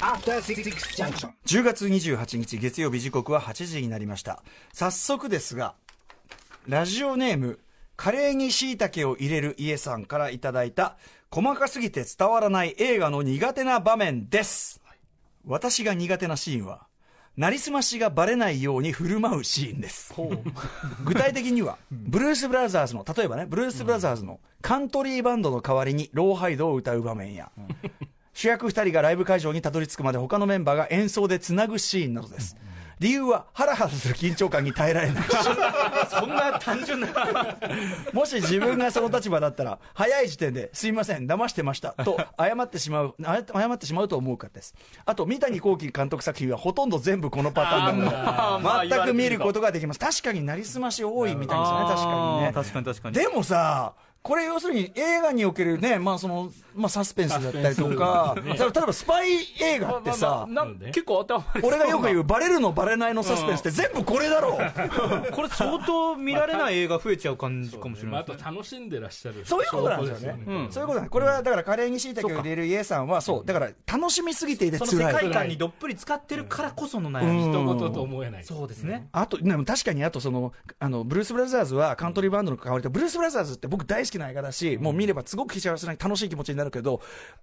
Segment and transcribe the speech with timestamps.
[0.00, 0.62] After Six
[0.96, 1.30] Junction.
[1.46, 4.42] 10月28日月曜日時刻は8時になりました。
[4.72, 5.74] 早速ですが
[6.68, 7.58] ラジオネーム
[7.96, 10.96] カレーに椎茸を入れる家さんからいただいた
[11.32, 14.80] 細かすぎて伝わらない映画の苦手な場面です。
[15.44, 16.86] 私が苦手なシーンは
[17.36, 20.14] なりすましがバレないように振る舞うシーンです。
[21.04, 27.50] 具体的にはブルース・ブラザーズの例えばねブルース・ブラザーズのカントリーバンドの代わりにローハイドを歌う場面や、
[28.38, 32.56] 主役2人がライブ会場にたどり着くまで他のメンバーが演奏でつなぐシーンなどです、
[33.00, 35.28] 理由はハラハラする緊張感に耐えられないし。
[36.08, 37.08] そんな単純な。
[38.12, 44.74] もし自分がその立場だったら早い時点で「すいません騙してました」と謝ってしまう あ謝ってしまうと思うからです。
[45.04, 48.88] あと三谷幸喜監督作品はほとんど全部このパターンなので。
[48.94, 50.00] 全く見ることができます。
[50.00, 52.52] 確かになりすまし多いみたいですよね確かにね。
[52.54, 53.14] 確かに確かに。
[53.16, 53.94] でもさ
[54.28, 65.32] これ要するに映画におけるね、まあそのまあ、サスペンスだったりとか、例えばスパイ映画ってさ、な結構当てはまりそう俺がよく言うバレるのバレないのサスペンスって全部これだろう。
[65.32, 69.46] これ相当見られない映画増えちゃう感じかもしれまあ、ないあと楽しんでらっしゃる。
[69.46, 70.44] そういうことなんですよね。
[70.46, 70.68] うん。
[70.70, 75.14] そういうことこれはだからカレーに椎茸を入れる家さんは、そう、だから楽しみすぎていてその世辛い。
[75.22, 78.44] 界観にどっぷり使ってるからこその悩み、一言と思えない。
[78.44, 87.00] そうですね、あと、でも確かにあとその、あの、ブルース・ブラザーズはカントリーバンドの関わりと、ブルース・ブラザーズって僕大好きな映画だし、もう見ればすごく幸せな楽しい気持ちになるけど、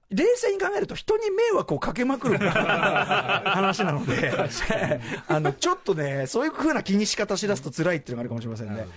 [0.10, 4.32] 冷静に考えると人に迷惑をかけまくる話なので、
[5.28, 8.88] あの、ちょっとね、そういう風な気にし方しだすと辛いっていうのがあるかもしれませんね。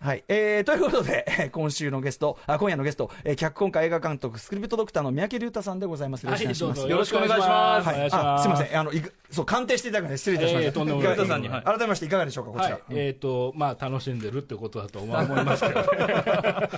[0.00, 0.22] はい。
[0.28, 6.24] えー、ということで、え ー今週のゲスト、あ、今夜のゲスト、えー脚本家映画監督、スクリプトドクターの三宅龍太さんでございます。
[6.24, 6.80] よろしくお願いします。
[6.88, 8.92] よろしくお願いしますはい、あすみません、あの、
[9.30, 10.68] そう、鑑定していただくので失礼いたしました。
[10.68, 10.72] えー
[11.48, 11.62] はい。
[11.64, 12.70] 改めましていかがでしょうか、こちら。
[12.70, 15.26] はい、えっ、と、まあ、楽しんでるってことだと思い。
[15.26, 16.68] ますけど、 だか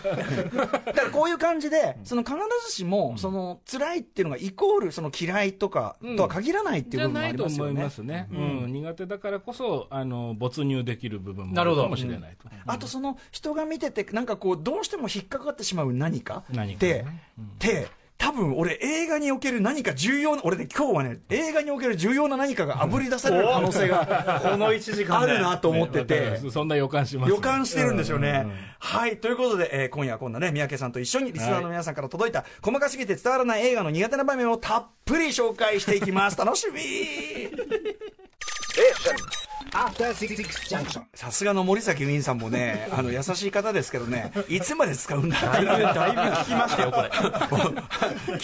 [0.94, 2.34] らこういう感じで、その必
[2.66, 7.90] ずしも、その辛いっていうのがイコールその嫌いとかとは限らないっていう部分もあじゃないとりますよね思いま。
[7.90, 8.34] すね、う
[8.68, 8.72] ん。
[8.72, 12.48] 苦手だからこそあの没入できる部分もあるかもしれないと。
[12.66, 16.44] あとその人が見ててなんかこうどうしても引っかかってしまう何か？
[16.50, 17.88] 何かってね、って
[18.20, 26.38] 多分俺映画における何か重要な俺ね今日はね映画における重要な何かが あぶり出される可能性がこの1時間であるなと思ってて。
[26.52, 28.46] そんな予感します、予感してるんですよね。
[28.78, 29.16] はい。
[29.16, 36.36] ということで、えー今夜はこんなね、三宅さんと一緒にリスナーの皆さんから届いた、細かすぎて伝わらない映画の苦手な場面をたっぷり紹介していきます。
[36.38, 36.80] 楽しみ.
[41.14, 45.36] さすがの森崎ウィンさんもね、 あの、優しい方ですけどね、いつまで使うんだ？
[45.40, 47.10] だいぶだいぶ聞きましたよこれ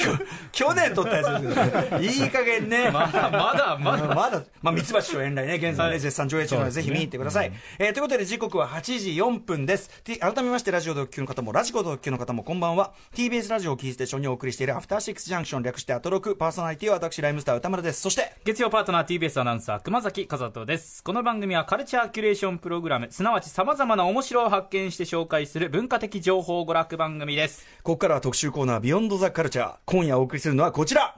[0.52, 2.22] 去年撮ったやつです。
[2.22, 2.90] いい加減ね。
[2.90, 7.52] まだまだまだまだ、まあ、ミツバチと遠来ね、現在ね、絶賛上映中なので、ぜひ見に行ってください。
[7.78, 9.90] えーということで、時刻は8時4分です。
[10.20, 12.92] 改めまして、ラジオ特急の方も、ラジコ特急の方も、こんばんは。
[13.14, 18.00] TBS ラジオをキーステーションにお送りしている、アフターシックスジャンクション、略してアトロク、パーソナリティは私、ライムスター歌丸です。
[18.02, 29.76] そして、月曜パートナー TBS アナウンサー熊崎和人ですこの番組はカルチャーキュレーションプログラムすなわち様々な面白を発見して紹介する文化的情報娯楽番組ですここからは特集コーナー、ビヨンドザカルチャー。
[29.84, 31.16] 今夜お送りするのはこちら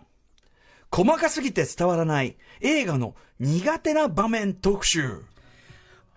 [0.93, 5.23] 細かすぎて伝わらない映画の苦手な場面特集。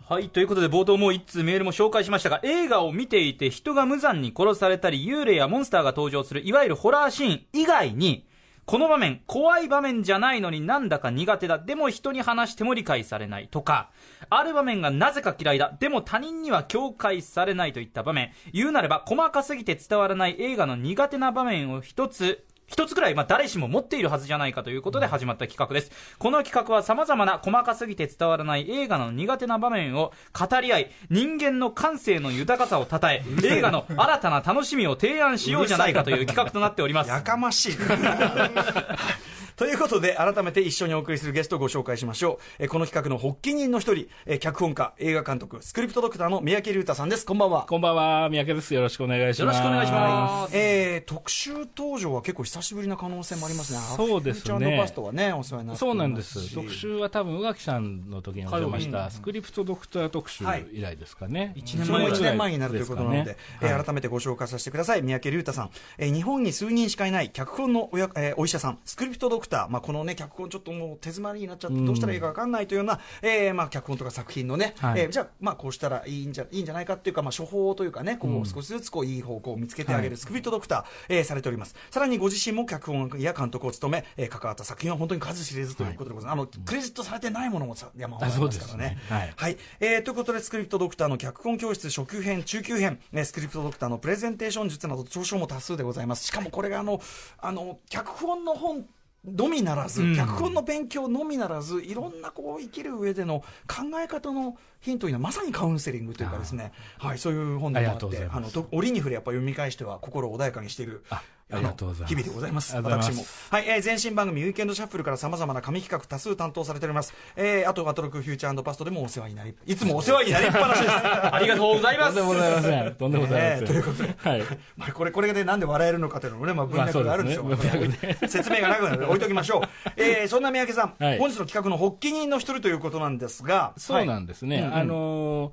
[0.05, 0.27] はい。
[0.27, 8.25] ということで、冒頭もう一通メールも紹介しましたが、映画を見ていて人が無残に殺されたり、幽霊やモンスターが登場する、いわゆるホラーシーン以外に、
[8.65, 11.59] この場面、怖い場面じゃないのになんだか苦手だ。
[11.59, 13.47] でも人に話しても理解されない。
[13.49, 13.89] とか、
[14.29, 15.75] ある場面がなぜか嫌いだ。
[15.79, 18.31] でも他人には境界されないといった場面。
[18.53, 25.91] 言うなれば、細かすぎて伝わらない映画の苦手な場面を一つ、一つくらい、まあ、誰しも持っているはずじゃないかということで始まった企画です。
[26.17, 37.09] この企画は様々な細かすぎて伝わらない映画の苦手な場面を語り合い、人間の感性の豊かさを称え、映画の新たな楽しみを提案しようじゃないかという企画となっております。
[37.09, 37.77] やかましい。
[39.61, 42.63] ということで、改めて一緒にお送りするゲストをご紹介しましょう。
[42.63, 47.27] えーこの企画の発起人の一人、えー脚本家、映画監督、スクリプトドクターの三宅龍太さんです。
[47.27, 47.67] こんばんは。
[47.69, 48.73] こんばんは、三宅です。
[48.73, 49.39] よろしくお願いします。
[49.41, 50.57] よろしくお願いします。
[50.57, 53.79] えー、特集登場は結構久しぶりな可能性もありますね。
[53.95, 61.53] そうですねパストはね、お世話になってそうなんでますし特集は多分宇垣さんの時にお邪魔したスクリプトドクター特集はい以来ですかね。
[61.55, 65.03] 一年それも前1年前になるということなので、え改めてご紹介させてください。
[65.03, 65.69] 三宅龍太さん。
[65.99, 69.50] えー日本に数人しかいない脚本のおや、えーお医者さん、スクリプトドクター。
[69.69, 81.75] まあ、このね、脚本ちょっともう手詰まりになっちゃって、どうしたらいいかわかんないというような、えーまあ、脚本とか作品のね、はいえーじゃあ、まあ、こうしたらいいんじゃ、いいんじゃないかっていうか、まあ、処方というかね、こう、少しずつこう、いい方向を見つけてあげる、はいスクリプトドクター、えーされております。
[81.89, 86.33] さらにご自身も脚本や監督を務め、えー関わった作品は本当に数知れずということでございます。
[86.33, 88.97] あの、クレジットされてないものもさ山ほどありますからね。
[89.35, 96.25] はい、えーということで、スクリプトドクターの脚本教室初級編、中級編、ね、スクリプトドクターのプレゼンテーション術など、長所も多数でございます。
[96.25, 97.01] しかもこれがあの、
[97.39, 98.85] あの、脚本の本
[99.25, 100.15] のみならず、うん。
[100.15, 111.03] 脚本の勉強のみならず、いろんなこう生きる上での考え方のヒントになるまさにカウンセリングというかですね、はい、そういう本でもあって、あのと折に触れやっぱ読み返しては心を穏やかにしている。
[111.51, 112.75] ありがとうございます日々でございます。
[112.75, 113.23] 私も。
[113.49, 117.13] はい、えー、前身番組、ウィークエンドシャッフルから様々な紙企画多数担当されております。
[117.35, 120.91] えー、あと、アトロクフューチャーパストでもお世話になり、いつもお世話になりっぱなしです。
[120.91, 122.95] ありがとうございますとんでもございません。
[122.95, 123.67] とんでもございません。
[123.67, 124.41] ええということではい。
[124.77, 127.43] まあ、これ、これでなんで笑えるのかというのもね、まあ、文脈があるんですよ。
[127.43, 129.61] まあそうですね文 説明がなくなるので置いときましょう。
[129.97, 134.70] えー、そんな三宅さん、はい本日の企画の発起人の一人ということなんですが、そうなんですね。
[134.73, 135.51] あのー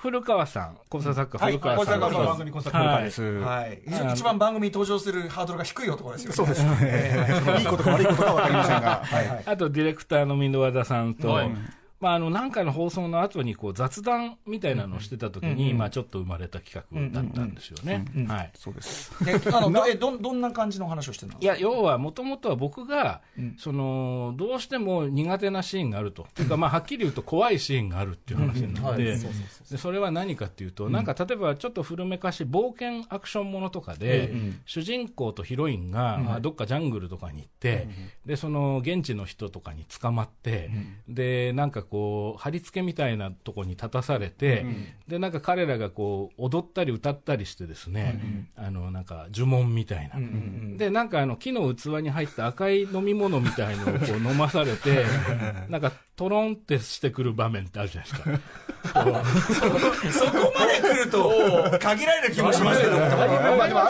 [0.00, 2.00] 古川さん、考察作家はい、古川さん。
[2.00, 3.22] こちらが番組コンサートはいです。
[3.40, 3.82] はい。
[4.12, 6.32] 一番番組に登場するハードルが低い男ですよ。
[6.32, 9.02] そうですいいことか悪いことかわかりませんが。
[9.44, 11.50] あとディレクターの箕輪田さんと、はい
[12.00, 18.04] まあ、あの何回の放送の後にこう雑談みたいなのをしてた時に、まあ、ちょっと生まれた企画だったんですよね。
[18.28, 18.50] はい。
[18.54, 19.12] そうです。
[19.24, 21.38] で あの、どえ、どん、どんな感じの話をしてるの？
[21.40, 23.20] いや要はもともとは僕が、
[23.56, 29.16] そのどうしても苦手なシーンがあると、というか、まあ、はっきり言うと怖いシーンがあるっていう話になって、
[29.70, 34.32] でそれは何かっていうと、なんか例えばちょっと古めかし冒険アクションものとかで、
[34.66, 37.88] 主人公とヒロインが、まあ、どっかジャングルとかに行って、
[38.24, 40.70] でその現地の人とかに捕まって、
[41.08, 44.64] でなんかこう貼り付けみたいなとこに立たされて、
[45.08, 50.76] でなんか彼らがこう踊ったり歌ったりしてですね、あのなんか呪文みたいな。
[50.76, 55.04] でなんかあの木の器に入った赤い飲み物みたいのをこう飲まされて
[55.68, 58.40] なんかトロンってしてくる場面ってあるじゃないですか。
[60.12, 62.92] そこまで来ると、限られる気もしますけど。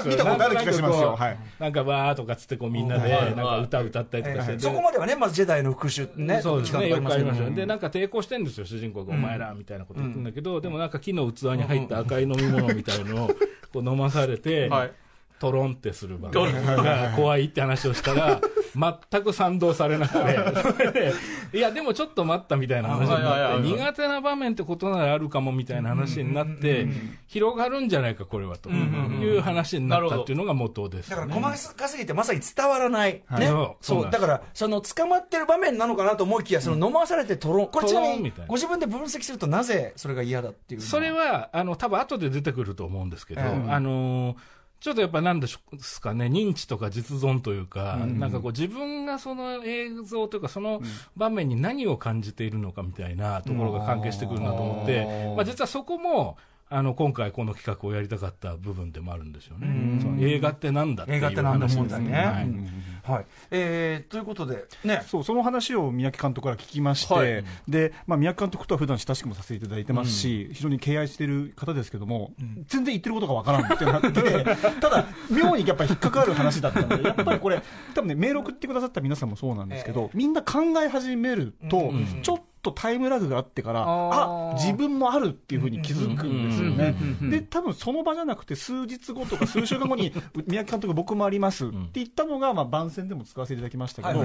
[0.04, 1.16] 見たことある気がしますよ。
[1.16, 1.38] はい。
[1.58, 13.28] なんかわーとかつってこうみんなでなんか歌歌ったりとかして、でそこまではね、まずジェダイの復讐ね、そうですね、企よくありま画がありますすけどよで、なんか抵抗してるんですよ、主人公が、お前らみたいなこと言ってるんだけど、でもなんか木の器に入った赤い飲み物みたいのを
[13.72, 14.92] こう飲まされて、はい。
[15.38, 16.66] トロンってする場面。
[16.82, 18.40] が 怖いって話をしたら、
[18.78, 21.12] 全く賛同されなくて、それで、
[21.52, 26.86] いや、でもちょっと待ったみたいな話になって、苦手な場面ってことならあるかもみたいな話になって、
[27.26, 28.70] 広がるんじゃないか、これはと。
[28.70, 31.16] いう話になったっていうのが元ですね。
[31.16, 33.22] だから細かすぎてまさに伝わらない。
[33.30, 33.50] ね。
[33.80, 34.10] そう。
[34.10, 37.66] だから、その捕まってる場面なのかなと思いきや、その飲まされてトロン。
[37.68, 50.80] これちなみにご自分で分析するとなぜそれが嫌だっていうのそれは、あの、多分後で出てくると思うんですけど、うんあのーちょっとやっぱなんですかね、認知とか実存というか、なんかこう自分がその映像というか、その
[51.16, 56.36] 場面に何を感じているのかみたいなところが関係してくるなと思って、まあ実はそこも、
[56.70, 60.00] あの今回この企画をやりたかった部分でもあるんですよね。
[60.02, 62.12] その映画ってなんだっていう映画ってなんだ話問題ね。
[62.12, 63.26] はいはい。
[63.50, 65.02] えー、ということで、ね。
[65.06, 67.44] そうその話を三宅監督から聞きまして、はい。
[67.66, 72.32] でまあ、三宅監督とは普段親しくもさせていただいてますし、非常に敬愛している方ですけども、
[72.66, 74.44] 全然言ってることがわからんってなって、
[74.80, 77.62] ただ、妙にやっぱり引っかかる話だったので、 やっぱりこれ、
[77.94, 86.94] 多分ね、メール送ってくださった皆さんもそうなんですけど、みんな考え始めると、ちょっとタイムラグがあってから、あ自分もあるっていうふうに気づくんですよね。
[87.30, 90.12] で、多分その場じゃなくて、数日後とか数週間後に、
[90.46, 94.20] 三宅監督、僕もありますって言ったのが、まあ、番宣でも使わせていただきましたけど、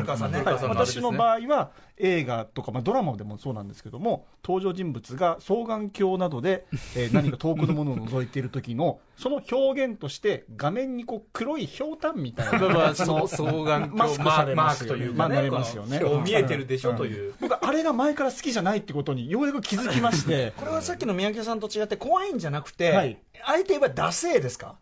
[0.70, 14.98] 私の場合は、映画とか、まあ、ドラマでもそうなんですけども、登場人物が双眼鏡などで、えー何か遠くのものを覗いている時の、その表現として、画面にこう黒いひょうたんみたいな、まあまあそう双眼鏡 マスクされマーますよね。
[14.98, 16.02] クというかね、ますよね。
[16.26, 17.34] 見えてるでしょという。
[17.40, 23.18] 僕、あれが前から好きじゃないってことにようやく気づきまして、 これはさっきの三宅さんと違って怖いんじゃなくて、はい。
[23.46, 24.76] あえて言えばダセーですか？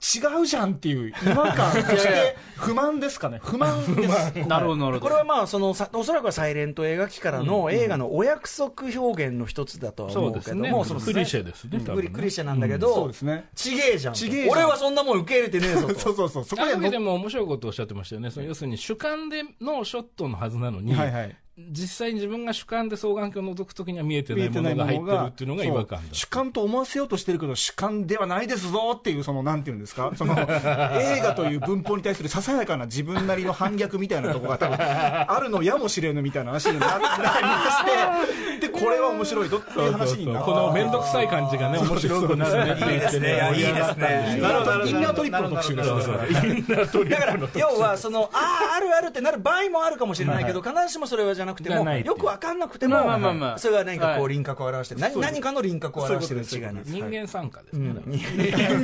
[0.00, 4.46] 違うじゃんっていう 違和感、そして不満ですかね、 不満です。
[4.46, 5.00] なるほど、なるほど。
[5.00, 11.12] これはまあそのさおそらくはサイレント映画機からの映画のお約束表現の一つだとは思うけども、そうですね。
[11.14, 13.48] クリシェですねクリシェなんだけど、そうですね。
[13.56, 14.20] ちげえじゃんと。
[14.20, 14.56] ちげえじゃん。
[14.56, 15.94] 俺はそんなもん受け入れてねえぞと。
[15.98, 21.36] そうそうそう、そこででも面白いことをおっしゃってましたよね、その要するに主観でのショットのはずなのに、はいはい。
[21.70, 30.12] 実際に自分が主観で双眼鏡を覗くときには見えてないものが入ってるっていうのが違和感主観と思わせようとしてるけど主観ではないですぞっていうそのなんていうんですか？
[30.16, 48.38] その 映画という文法に対するささやかな自分なりの反逆みたいなところが多分あるのやもしれぬみたいな話にななりして でこれは面白いぞっていう話になこの面倒くさい感じがね、面白くなるねって言ってね、盛り上がったんですよインナートインナートリップの特集ですそうそうインナートリだから要はそのあ
[48.72, 53.58] ああるあるってなる場合もあるかもしれないけど、必ずしもそれはじゃなくてもよく分かんなくても、まあまあまあまあ。
[53.58, 56.92] それが何かこはう輪郭を表してる、何何かの輪郭を表してる違いなんです。
[56.92, 57.94] 人間参加ですね。
[58.06, 58.18] 人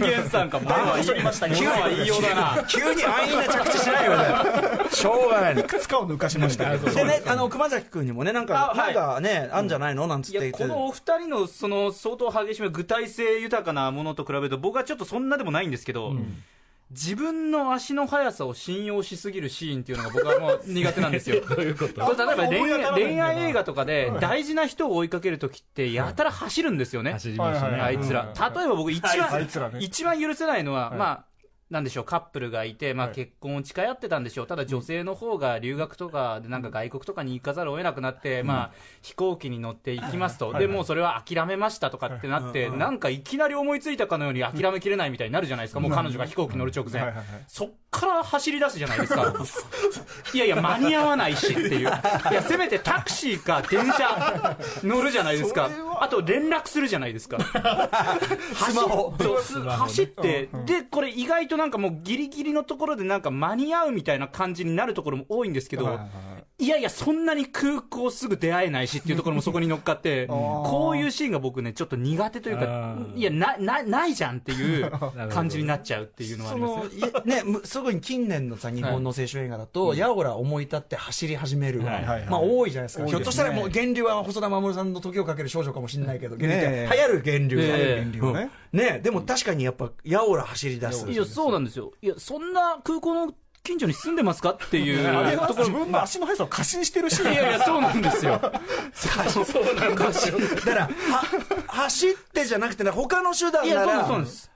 [0.00, 2.64] 間参加、まあまあいい、まあ言いようだな。
[2.66, 4.24] 急に安易な着地しないよね。
[4.90, 5.60] しょうがない。
[5.60, 6.90] いくつかを抜かしましたけど。
[6.90, 10.06] でね、あの熊崎君にもね、なんか、なんかね、あんじゃないの？
[10.06, 10.62] なんつっいて言って。
[10.62, 16.14] やこのお二人のその相当激しめ具体性豊かなものと比べると僕はちょっとそんなでもないんですけど、
[16.94, 21.42] 自分の足の速さを信用しすぎるシーンっていうのが僕はもう苦手なんですよ。
[21.48, 22.00] どういうこと？
[22.16, 27.12] 例えば恋愛恋愛映画とかで大事な人を追いかけるときってやたら走るんですよね。
[27.12, 27.80] 走りますね。
[27.80, 28.32] あいつら。
[28.38, 29.42] 例えば僕一あ番
[29.80, 31.24] 一番許せないのは、はいまあ、
[31.70, 33.14] なんでしょう、カップルがいて、まあはい。
[33.16, 34.46] 結婚を誓い合ってたんでしょう。
[34.46, 38.70] ただ女性の方が留学とかでなんか外国とかに行かざるを得なくなって、まあ
[39.02, 40.52] 飛行機に乗って行きますと。
[40.52, 45.80] で、もうそれは諦めましたとかってなって、なんかいきなり思いついたかのように諦めきれないみたいになるじゃないですか。
[45.80, 47.12] もう彼女が飛行機乗る直前。
[47.48, 49.34] そっから走り出すじゃないですか。
[50.34, 51.80] いやいや、間に合わないしっていう。
[51.80, 55.70] いや、せめてタクシーか電車乗るじゃないですか。
[56.00, 57.38] あと連絡するじゃないですか。
[58.54, 59.14] スマホ。
[59.86, 66.08] 走って、で、これ意外となんかもうギリギリのところでなんか間に合うみたいな感じになるところも多いんですけどは
[66.56, 74.90] いやいや、そんなに空港すぐ出会えないしっていうところもそこに乗っかって、 こういうシーンが僕ね、ちょっと苦手というかいや、な、な、ないじゃんっていう
[75.30, 77.26] 感じになっちゃうっていうのはあそります。
[77.26, 77.36] ね。
[77.36, 87.56] ね、むすぐに近年のさ日本の青春映画だと、やおら思い立って走り始める、まあ多いじゃないですか、ひょっとしたらもう源流は細田守さんの時をかける少女かもしれないけど、源流ってねえ流行る源流、
[88.32, 88.50] ね。
[88.72, 88.78] うん。
[88.78, 91.10] ねでも確かにやっぱやおら走り出す。
[91.10, 91.92] いや、そうなんですよ。
[92.00, 94.50] いや、そんな空港の近所に住んでますか？
[94.50, 98.40] っていう あれはところ自分の足の速さを過信してるし、いやいや、そうなんですよ。
[98.92, 100.90] そうなんですよ だからは
[101.68, 104.50] 走ってじゃなくてね他の手段いや、なそうです、らそうです。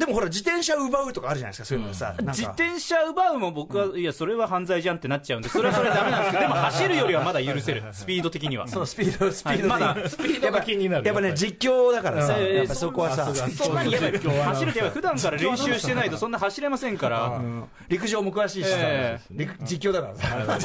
[0.00, 8.66] でもほら自転車奪うとかあるじゃないですかそういうのでさ、自転車奪うも僕は、いや、それは犯罪じゃんってなっちゃうんで、それはそれはダメなんですけど、でも走るよりはまだ許せる、 スピード的には。
[8.66, 17.26] そうスピードスピードで、はいまだスピードが気になるやっぱね実況だからさ、えーやっぱそこはさそんなにやっぱり走るって普段から練習してないとそんな走れませんから。
[17.26, 17.64] うん。
[17.88, 18.76] 陸上も詳しいしさ、
[19.64, 20.60] 実況だからさ。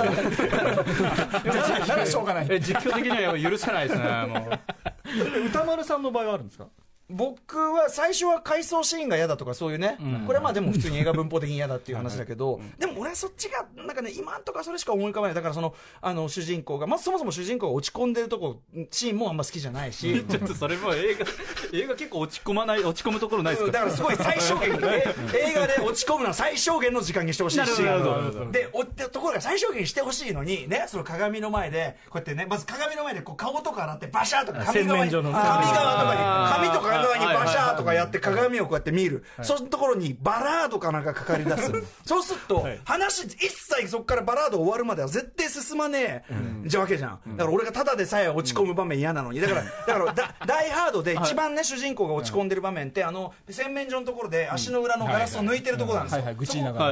[1.87, 2.47] ならしょうがない。
[2.49, 5.45] え実況的にはやっぱ許せないですね、もう。
[5.47, 6.65] 歌丸さんの場合はあるんですか？
[7.09, 15.35] 僕は最初は回想シーンが嫌だとかそういうね、これはまあでも普通に映画文法的に嫌だっていう話だけど、でも俺はそっちがなんかね今んとかそれしか思い浮かばない。
[15.35, 18.57] だからそのあの主人公がまずそもそも主人公が落ち込んでるとこ
[18.89, 20.23] シーンもあんま好きじゃないし。
[20.27, 21.25] ちょっとそれも映画、
[21.77, 23.71] 映画結構落ち込まない、落ち込むところないですか？
[23.71, 25.03] だからすごい最小限え
[25.49, 41.71] 映画で落ち込むのは最小限の時間にしてほしいしなるほどなるほでおってところが最小限にしてほしいのにねその鏡の前でこうやってねまず鏡の前でこう顔とか洗ってバシャーとか髪側に髪側とかに髪とか側にバシャーとかやって鏡をこうやって見るそのところにバラードかなんかかかり出す
[42.05, 46.35] そうすると話一切そこからバラード終わるまでは絶対進まねえ
[46.65, 56.21] じゃわけじゃんだから俺がただでさえ落ち込む場面嫌なのにだからだからだダイハードで一番ね主人公が落ち込んでる場面ってあの洗面所のところで足の裏のガラスを抜いてるところなんですよ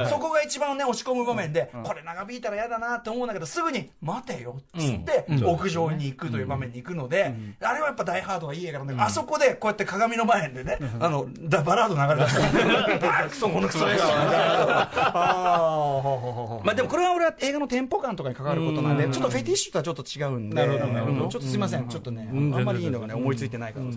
[0.08, 14.90] そこが一番ね落ち込む場面でこれ長引いたら嫌だなって思うんだけどすぐに待てよっつって屋上に行くという場面に行くのであれはやっぱダイハードはいい映画なんだけどあそこでこうやって鏡の前でねあのだバラード流れ出したクソこのクソ映画は。
[16.64, 20.56] まあでもこれは俺は映画のテンポ感とかに関わることなんでちょっとフェティッシュとはちょっと違うんで。
[20.56, 21.30] なるほどなるほどうん。
[21.30, 21.88] ちょっとすいません。
[21.88, 23.96] ちょっとねあんまりいいのがね思いついてないからまあ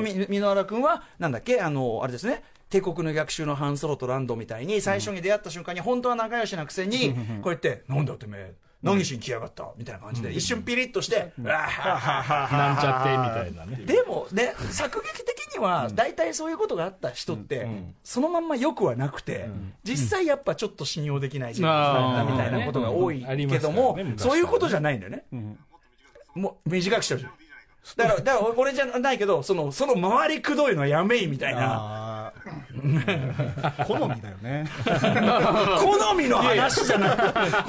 [0.00, 1.60] み箕輪原君はなんだっけ？
[1.60, 2.42] あのあれですね。
[2.70, 13.84] 帝国の逆襲のハンソロとランドみたいに最初に出会った瞬間に本当は仲良しなくせにこうやって「なんだよてめえ何しに来やがった」みたいな感じで一瞬ピリッとして「うわははははなんちゃってみたいなね。
[13.86, 17.66] でもね作劇的には大体そういうことがあった人って
[18.04, 19.48] そのまんまよくはなくて
[19.82, 25.24] 実際やっぱちょっと信用できない人物だったみたいなことが多いけどもそういうことじゃないんだよね。
[26.34, 27.26] もう短くしてほしい。
[27.96, 32.17] だからだから俺じゃないけどそのその回りくどいのはやめいみたいな
[33.86, 34.64] 好みだよね。
[35.80, 37.16] 好みの話じゃない。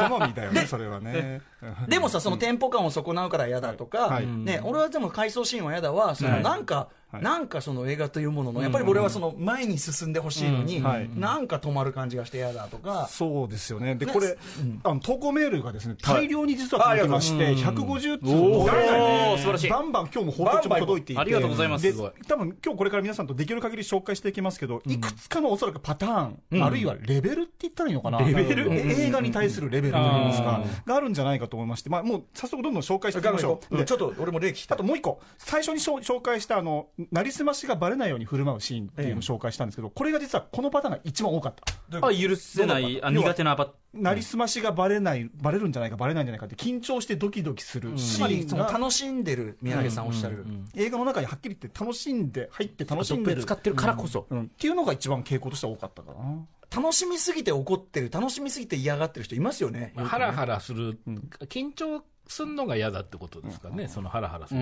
[0.10, 1.42] 好みだよね、それはね。
[1.88, 4.28] でもさ、そのテンポ感を損なうから嫌だとか、はい。
[4.28, 7.24] ね、俺はでも回想シーンは嫌だわ、そのなんか、はい。
[7.24, 11.10] なんかその映画というものの、やっぱり俺はその前に進んでほしいのに、うんはい。
[11.16, 13.96] なんか止まる感じがして嫌だとか、そうですよね。
[13.96, 14.38] で、ねこれ、
[14.84, 19.70] あの、投稿メールがですね、大量に実は届きまして、150通おもー素晴らしい。
[19.70, 21.22] バンバン今日も放送中も届いていて。
[21.22, 21.84] ありがとうございます。
[21.84, 28.20] です多分今日これから皆さんとできる限り紹介していきますけど、いくつかのおそらくパターン、あるいはレベルって言ったらいいのかな。
[28.20, 28.72] レベル？
[28.74, 33.78] 映画に対するレベルといいますか、があるんじゃないかと思いまして、まあもう早速どんどん紹介していきましょう。
[33.78, 41.56] でちょっと俺も例聞きたいあともう一個、最初に紹介した、あの、なりすましがバレないように振る舞うシーンっていうのを紹介したんですけど、これが実はこのパターンが一番多かっ
[41.90, 42.08] た。
[42.08, 53.42] あ、許せない、あ苦手なパなりすましがバレない、バレるんじゃないか、バレないんじゃないかって緊張してドキドキするシつまりそのーンが、楽しんでる宮城さんおっしゃる、映画の中にはっきり言って楽しんで、入って楽しんでる。
[53.44, 54.28] 使ってるからこそ。
[54.30, 56.46] うんっていうのが一番傾向としては多かったかな。
[56.76, 59.94] 楽しみすぎて怒ってる、楽しみすぎて嫌がってる人いますよね。
[59.96, 61.00] まあハラハラする、
[61.48, 64.60] 緊張するのが嫌だってことですかね、そのハラハラする。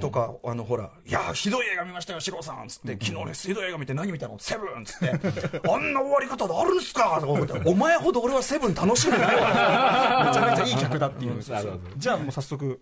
[0.00, 4.36] とか、あの、ほら、いや、ひどい映画見ましたよ、シローさんつって、昨日俺、ひどい映画見て何見たの？
[4.40, 5.10] セブンつって、
[5.70, 10.24] あんな終わり方であるんすかとか思って、 お前ほど俺はセブン楽しんでないわ。
[10.26, 12.80] めちゃめちゃいい客だっていうなるほどじゃあもう早速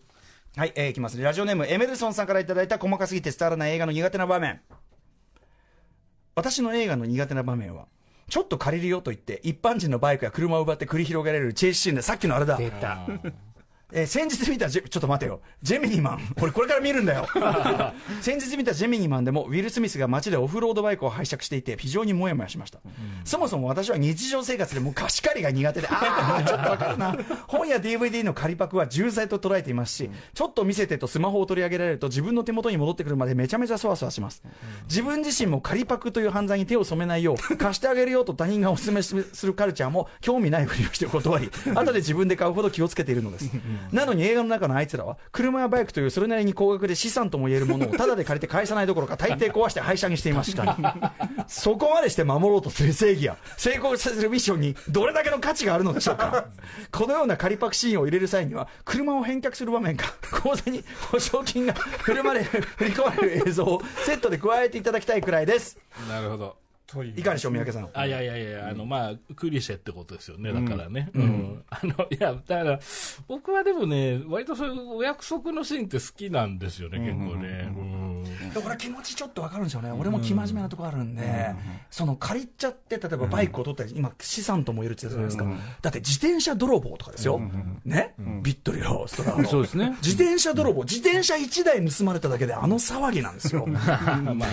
[0.57, 1.21] はい、えーいきます。
[1.21, 4.63] ラジオネーム、エメルソンさんからいただいた細かすぎて伝わらない映画の苦手な場面。
[6.35, 7.87] 私の映画の苦手な場面は、
[8.29, 12.57] ちょっと借りるよと言って、一般人のバイクや車を奪って繰り広げられるチェイスシーンで、さっきのあれだ。
[12.57, 13.07] 出た。
[13.91, 15.41] えー先日見たジェ、ちょっと待てよ。
[15.63, 16.35] ジェミニーマン。
[16.39, 17.27] これ、これから見るんだよ。
[18.21, 22.81] 先日見たジェミニーマンでも、ウィル・スミスが街でオフロードバイクを拝借していて、非常にもやもやしました。
[23.25, 27.17] そもそも私は日常生活でもう貸し借りが苦手で、ああ、ちょっとわかるな。
[27.47, 34.43] 本や DVD の借りパクは重罪と捉えていますし、ちょっと見せてとスマホを取り上げられると自分の手元に戻ってくるまでめちゃめちゃそわそわします。
[34.87, 39.15] 自分自身も借りパクという犯罪に手を染めないよう、 貸してあげるよと他人がお勧めす
[39.47, 43.51] るカルチャーも興味ないふりをして断り、後で自分で買うほど気をつけているのです。
[43.93, 50.77] なのに映画の中のあいつらは、車やバイクというそれなりに高額で資産とも言えるものをタダで借りて返さないどころか大抵壊して廃車にしていました。
[51.47, 56.47] そこまでして守ろうとする正義や、成功させるミッションにどれだけの価値があるのでしょうか。
[56.93, 65.79] このような仮パクシーンを入れる際には、車を返却する場面か、口座に保証金が車で振り込まれる映像をセットで加えていただきたいくらいです。
[66.09, 66.68] なるほど。
[67.15, 67.91] いかがでしょう、三宅さん。
[67.93, 71.11] あいやいやいや、あの、まあ、クリシェってことですよね、だからね。
[71.13, 71.65] うん。
[71.69, 72.81] あの、いや、だから、
[73.27, 77.71] 僕はでもね、割とそういうお約束のシーンって好きなんですよね、結構ね。
[77.77, 77.98] うん。
[78.55, 81.55] でこれ気持ちちょっとわかるんですよね、俺も生真面目なとこあるんで、
[81.91, 87.41] その借りちゃって、例えばバイクを取ったり、今、資産とも言えるって言ってたじゃないですか、だって自転車泥棒とかですよ、
[87.85, 89.97] ね、ビットリオ、ストラそうですね。
[90.03, 94.47] 自転車泥棒、自転車1台盗まれただけで、あの騒ぎなんですよ、 まあね、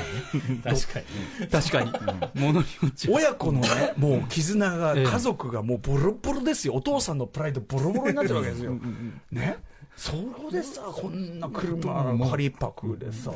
[0.63, 0.99] 確か
[1.39, 1.47] に。
[1.47, 2.41] 確かに。
[2.41, 2.65] ものに。
[3.09, 5.03] 親子のね、 もう絆が、ええ。
[5.05, 8.73] 家族がもうボロボロですよ、お父さんのプライド、ボロボロになってるわけですよ。
[9.31, 9.57] ね？
[9.95, 13.31] そこでさ、こんな車借りパクでさ、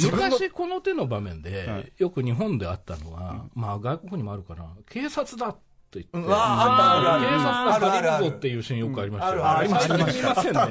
[0.00, 5.56] 昔この手の場面で、よく日本であったのは、まあ外国にもあるかな、警察だっ
[5.90, 9.46] て言って、うわああるある警察が借りるぞっていうシーンよくありましたよ。
[9.46, 10.62] あるある今見ませんね。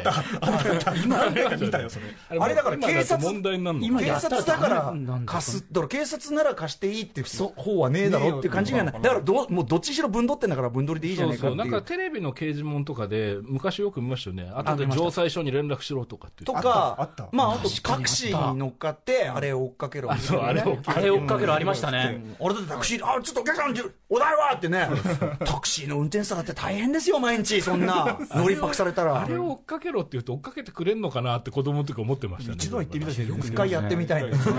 [1.04, 4.94] 今見たよそれあれだから今警察問題になるの今警察だから
[5.26, 8.94] 貸す、だから警察なら貸していいってそ方はねえだろっていう感じがない。
[9.02, 12.00] だからどう、もうどっちにしろ分取ってんだから分取りでいいじゃそうそう、ないかっていう。
[12.00, 14.52] なんかテレビの掲示板とかで、昔よく見ましたよね。
[14.56, 16.46] 後で城西署に連絡しろとかって。
[16.46, 16.60] とか、
[17.00, 20.12] あったあったまあ、あとタクシーに乗っかって、あれを追っかけろ。
[20.12, 20.16] あ
[20.54, 22.24] れ追っかけるありましたね。
[22.40, 23.76] 俺だってタクシー、あ、ちょっとお客さん、
[24.10, 24.88] お題はってね、
[25.46, 29.28] タクシーの運転手さんだって大変ですよ、毎日、そんな、 乗りパクされたらあ。
[29.28, 32.56] れを追っかけろって言うと追っかけてくれんのかなって子供の時思ってましたね。
[32.58, 34.56] 一度は行ってみたいです一回やってみたいんですよ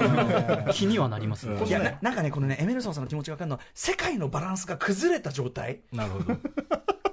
[0.73, 1.63] 気にはなりますね。
[1.65, 6.37] いやな なんかね、このね、エメルソンさんの気持ちが分かるのは、世界のバランスが崩れた状態、なるほど。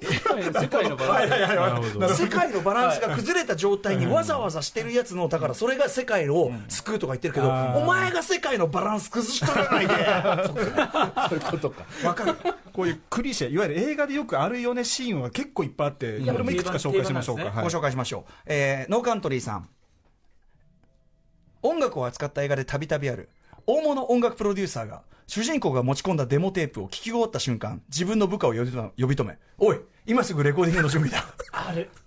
[0.08, 2.24] 世界のバランス。
[2.24, 9.94] 世界のバランスが崩れた状態にわざわざしてるやつの、だからそれが世界を救うとか言ってるけど、お前が世界のバランス崩しとらないで、
[11.30, 11.86] そういうことか。
[12.04, 12.36] わかる。
[12.74, 18.32] こういうクリシェいわゆる映画でよくあるよねシーンは結構いっぱいあってこれもいくつか紹介しましょうか、定番はいご紹介しましょう。
[18.46, 19.70] えーノーカントリーさん。
[21.64, 23.30] 音楽を扱った映画でたびたびある。
[23.66, 31.26] 大物音楽プロデューサーが、主人公が持ち込んだデモテープを聞き終わった瞬間、自分の部下を呼び止めおい、今すぐレコーディングの準備だ。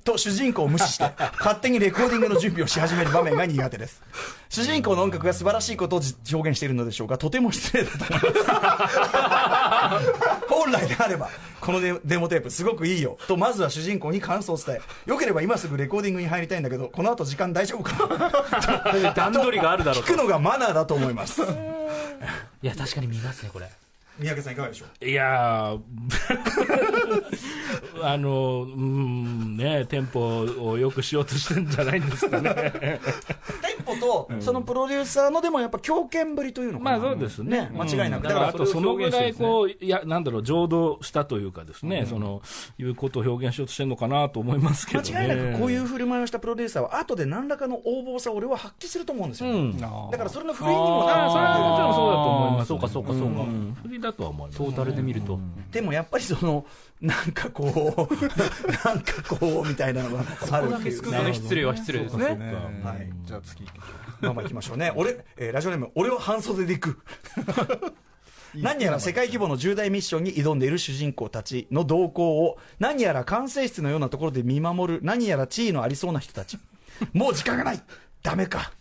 [0.04, 1.04] と主人公を無視して、
[1.38, 4.02] 勝手にレコーディングの準備をし始める場面が苦手です。
[4.48, 10.12] 主人公の音楽が素晴らしいことをじ表現しているのでしょうか、とても失礼だと思います。
[10.48, 11.28] 本来であれば、
[11.60, 13.18] このデデモテープすごくいいよ。
[13.28, 18.08] と、まずは主人公に感想を伝え、よければ今すぐレコーディングに入りたいんだけど、この後時間大丈夫か？
[19.14, 20.16] 段取りがあるだろうと聞く。
[20.16, 21.42] のがマナーだと思います。
[21.42, 21.44] い
[22.62, 23.68] や、確かに見ますね、これ。
[24.20, 25.04] 三宅さんいかがでしょう？
[25.04, 25.80] いやー
[28.02, 32.54] あの、うん、ね、テンポをよくしようとしてるんじゃないんですかね。
[32.80, 33.00] テ
[33.80, 36.98] ンポと、そのプロデューサーのでもやっぱ強肩ぶりというのかな。
[36.98, 37.70] まあそうですね。
[37.74, 38.24] 間違いなく。
[38.24, 42.42] だからあとそのぐらいこう、いや、なんだろう、浄土したというかですね、その、
[42.78, 45.12] いうことを表現しようとしてるのかなと思いますけどね。
[45.12, 49.78] 間違いなくこういう振る舞いをしたプロデューサーは後で何らかの横暴さを俺は発揮すると思うんですよ、うん。
[49.78, 52.68] だからそれの振りにもなるああ、それはもちろんそうだと思います。
[52.68, 54.58] そうかそうかそうかだとは思います。
[54.58, 55.38] トータルで見ると。
[55.70, 56.64] でもやっぱりその
[57.00, 58.14] なんかこう
[58.88, 61.04] なんかこうみたいなのがあるっていう。
[61.04, 62.34] その失礼は失礼ですね。
[62.34, 62.54] ね。
[62.84, 63.10] はい。
[63.24, 63.64] じゃあ次
[64.20, 64.92] まあまあ行きましょうね。
[64.94, 66.98] 俺、えーラジオネーム俺は半袖で行く。
[68.54, 76.58] 何やら世界規模の重大ミッションに挑んでいる主人公たちの動向を何やら管制室のようなところで見守る何やら地位のありそうな人たち。
[77.12, 77.82] もう時間がない。
[78.22, 78.72] ダメか。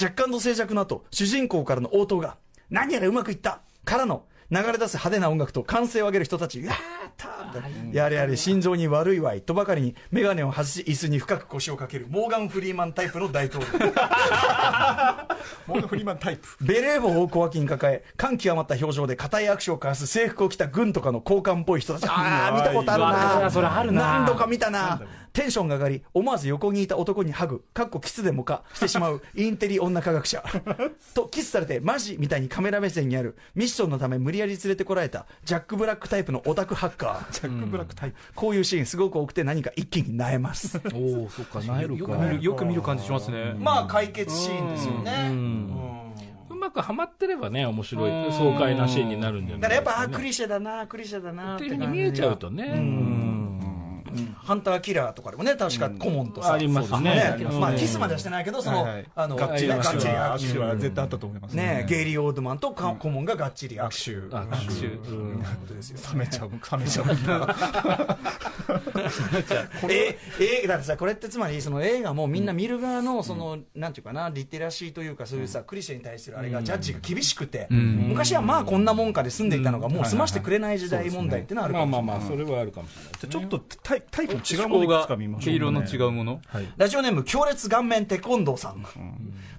[0.00, 2.38] 若干の静寂の後主人公からの応答が
[2.70, 3.60] 何やらうまくいった。
[3.84, 6.76] からの流れ出す派手な音楽と歓声を上げる人たち、やっ
[7.18, 13.70] たーやれやれ心臓に悪いわいとばかりに眼鏡を外し椅子に深く腰をかけるモーガン・フリーマンタイプの大統領。
[15.66, 16.48] モーガン・フリーマンタイプ。
[16.62, 22.06] ベレー帽を小脇に抱え、感極まった表情で固い握手を交わす制服を着た軍とかの交換っぽい人たち。
[22.08, 22.96] ああ、見たことあ
[23.82, 25.02] るな何度か見たな。
[25.38, 30.42] テンションが上がり、思わず横にいた男にハグ、かっこキスでもかしてしまう インテリ女科学者。
[31.14, 37.32] と、キスされてマジみたいにカメラ目線にある、ミッションのため無理やり連れてこられた、ジャック・ブラックタイプのオタクハッカー。
[37.32, 38.16] ジャック・ブラックタイプ。
[38.34, 40.80] こういうシーンすごく多くて何か一気に萎えます。
[40.92, 41.94] おおそっかなえるか。
[41.94, 45.30] よく見るよく見る感じしますね、まあ解決シーンですよね。
[46.50, 49.46] うまくはまってればね面白い爽快なシーンになるん。
[49.46, 53.37] じゃだからやっぱ、あクリシェだな、クリシェだなっていうふうに見えちゃうとねうん
[54.48, 57.36] ハンターキラーとかでもね、確か顧問とさ、ありますね。
[57.38, 57.60] うん。
[57.60, 64.34] まあ、キスまではしてないけど、その、あの、がっちりねがっちり握手は絶対あったと思いますねゲイリー・オールドマンとか顧問ががっちり握手。
[64.34, 64.86] 握手。
[64.86, 65.42] 握手うん。
[65.42, 65.46] 冷
[66.14, 67.06] めちゃう、冷めちゃう。
[69.92, 70.18] え、
[70.64, 82.06] え、だってさ、これってつまり、その映画もみんな見る側の、その、なんていうかな、リテラシーというか、そういうさ、クリシェに対するあれが、ジャッジが厳しくて、昔はまあこんなもんかで済んでいたのが、もう済ましてくれない時代問題ってのはあるかまあもしれない。
[82.06, 86.40] まあまあそれはあるかもしれないちょっとタイプの違うものいくつか見ましょう、毛色の違うもの、
[86.76, 88.84] ラジオネーム強烈顔面テコンドーさん、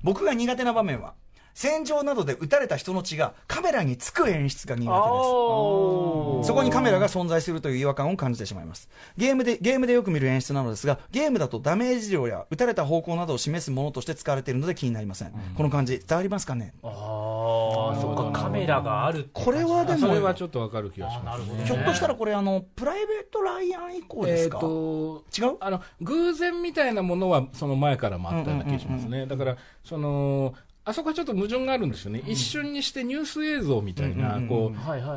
[0.04, 1.14] 僕が苦手な場面は
[1.54, 6.48] 戦場などで撃たれた人の血がカメラにつく演出が苦手です。
[6.48, 8.90] そこにカメラが存在するという違和感を感じてしまいます。
[9.18, 16.74] ゲームでゲームでよく見る演出なのですがゲームだとダメージ量や撃たれた方向などを示すものとして使われているので気になりません、この感じ伝わりますかね？
[16.84, 19.30] ああそっかカメラがあるって。
[19.34, 21.66] これはでもそれはちょっとわかる気がしますね。
[21.66, 25.58] ひょっとしたらこれあのプライベート・ライアン以降ですえっか、と違う？
[25.60, 30.54] あの偶然みたいなものはその前からもあったような気がしますね、だからその
[30.90, 34.42] あそこはちょっと矛盾があるんですよね、一瞬にしてニュース映像みたいな、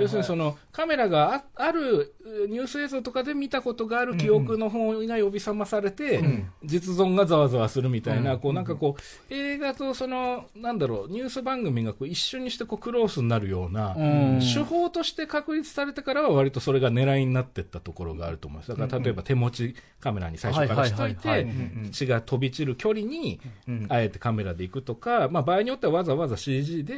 [0.01, 2.15] 要するにそのカメラがあある
[2.49, 6.23] ニュース映像とかで見たことがある記憶の方が呼び覚まされて、
[6.65, 13.97] 実存がざわざわするみたいな、こうなんかこう、映画とそのなんだろう、ニュース番組がこう一瞬にしてこうクロースになるような、
[14.41, 18.69] 手法として確立されてからは、割とそれが狙いになっていったところがあると思います。
[18.69, 21.47] だから例えば手持ちカメラに最初からしといて、
[21.93, 23.41] 血が飛び散る距離に、
[23.89, 26.97] あえてカメラで行くとか、まあ、場合によってはわざわざ CG で、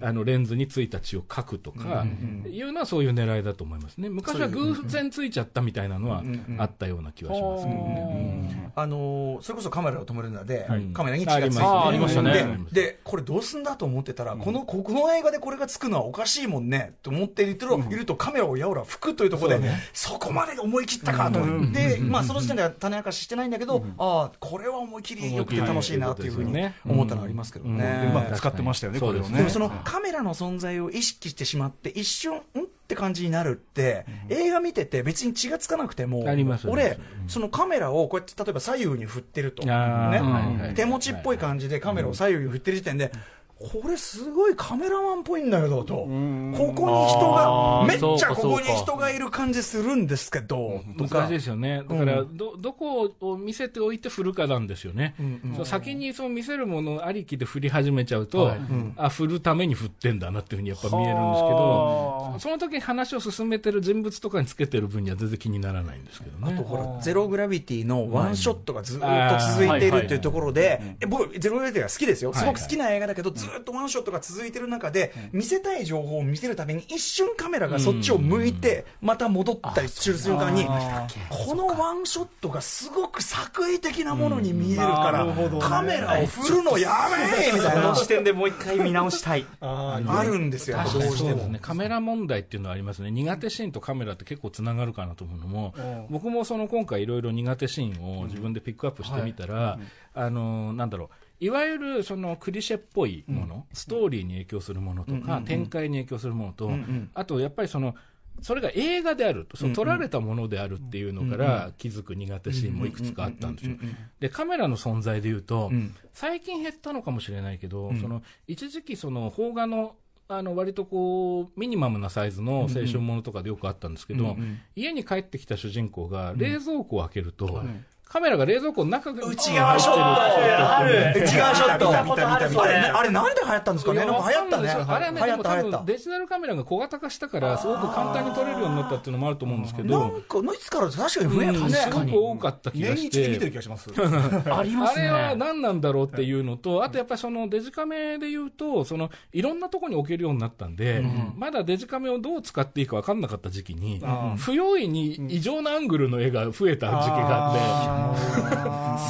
[0.00, 2.06] あのレンズについた血を描くとか、
[2.48, 3.98] いうのはそういう狙いだと思います。
[3.98, 4.08] ね。
[4.08, 6.22] 昔は偶然ついちゃったみたいなのは
[6.58, 8.72] あったような気はしますけどね。
[8.74, 10.86] あのーそれこそカメラを止めるんだで、はい。
[10.92, 11.62] カメラに血がついて。
[11.64, 12.58] ありましたね。
[12.72, 21.40] ででこれどうすんだと思ってたら、このここの映画でこれがつくのはおかしいもんねと思っていると,、いるとカメラをやおら吹くというところでそ,、こまで思い切ったかと、
[21.72, 26.52] で、まあ、その時点では種明かししてないんだけど、ああこれは思い切りよくて楽しいなというふうに
[26.84, 27.82] 思ったのはありますけどね。
[28.04, 29.38] うまく使ってましたよね、これをね。
[29.38, 32.42] でもそのカメラの存在を意識してしまって一瞬んっ
[32.88, 36.24] て感じになるって、映画見てて別に血がつかなくても
[36.68, 43.12] 俺そのカメラをこうやって例えば左右に振ってると、手持ちっぽい感じでカメラを左右に振ってる時点で、
[43.58, 51.82] これすごいカメラマンっぽいんだけどと、ここに人がめっちゃここに人がいる感じするんですけど、難しいですよね。
[51.88, 55.14] だから、ど、どこを見せておいて振るかなんですよね。
[55.56, 58.52] そう先にそう見せるものありきで振り始めちゃうと、
[58.96, 66.56] あ、振るために振ってんだなっていうふうにやっぱ見えるんですけど、その時に話を進めてる人物とかにつけてる分には全然気にならないんですけどね。
[66.56, 69.06] ほらゼログラビティのワンショットがずっと
[69.54, 85.26] 続いているっていうところで、え僕、ゼログラビティが好きですよ、すごく好きな映画だけど、ずっとワンショットが続いてる中で、見せたい情報を見せるために、一瞬カメラがそっちを向いて、また戻ったりする瞬間に、このワンショットがすごく作為的なものに見えるから、
[85.60, 87.82] カメラを振るのやめえみたいな。
[87.82, 89.46] この、視点でもう一回見直したい。
[89.60, 91.12] ああるんですよ、どうしても。
[91.16, 95.74] そうですね、カメラ問題っていうのはありますね、苦手シーンとカメラって結構つながるかなと思うのも、
[96.10, 99.78] 僕もその今回、いろいろ苦手シーンを自分でピックアップしてみたら、
[100.14, 101.25] あのなんだろう。
[101.38, 106.70] いわゆるそのクリシェっぽいもの、ストーリーに影響するものとか、展開に影響するものと、
[107.14, 107.94] あとやっぱりその、
[108.42, 113.76] それが映画であると、その撮られたものであるっていうのから気づく苦手シーンもいくつかあったんですよ。
[114.20, 115.70] で、カメラの存在で言うと、
[116.12, 119.96] 最近減ったのかもしれないけど、その、一時期その、邦画の
[120.28, 124.36] あの割とこうミニマムなサイズの青春ものとかでよくあったんですけど、
[124.74, 127.62] 家に帰ってきた主人公が冷蔵庫を開けると、
[128.08, 131.12] カメラが冷蔵庫の中に内側ショットある。
[131.22, 131.86] 内側ショット。
[131.88, 132.74] 見たことあれ。
[132.74, 134.04] あれあれなんで流行ったんですかね？
[134.04, 134.68] なんか流行ったね。
[134.70, 135.78] あれはね、流でも多行った流行った。
[135.78, 141.74] 分デジタルカメラが小型化したから、すごく簡単に撮れるようになったっていうのもあると思うんですけなど、んかいつから確かに増えうんたね。
[141.74, 143.50] すごく多かった気がし年一で見てるて。
[143.50, 143.90] 気がします。
[143.96, 145.08] ありますね。
[145.08, 154.00] あれは何なんだろうっていうのと、あとやっぱりそのデジカメで言うと、そのいろんなところに置けるようになったんで、まだデジカメをどう使っていいか分かんなかった時期に、
[154.36, 157.95] 不用意に異常なアングルの絵が増えた時期があって、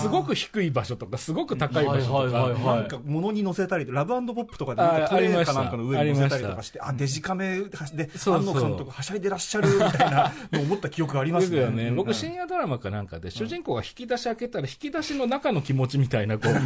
[0.00, 11.62] すごく低い場所とか、すごく高い場所とか、なんか物に載せたり、ラブポップとかでなんかあトレーかなんかの上に載せたりとかして、あ、デジカメで、安野監督はしゃいでらっしゃるみたいな思った記憶がありまですすね。
[11.62, 16.62] よね、僕、深夜ドラマかなんかで、主人公が引き出し開けたら、引き出しの中の気持ちみたいな、こう、引き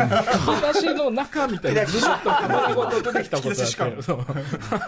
[0.74, 4.18] 出しの中みたいな、ずらっと丸ごと出てきたことがあって、そう。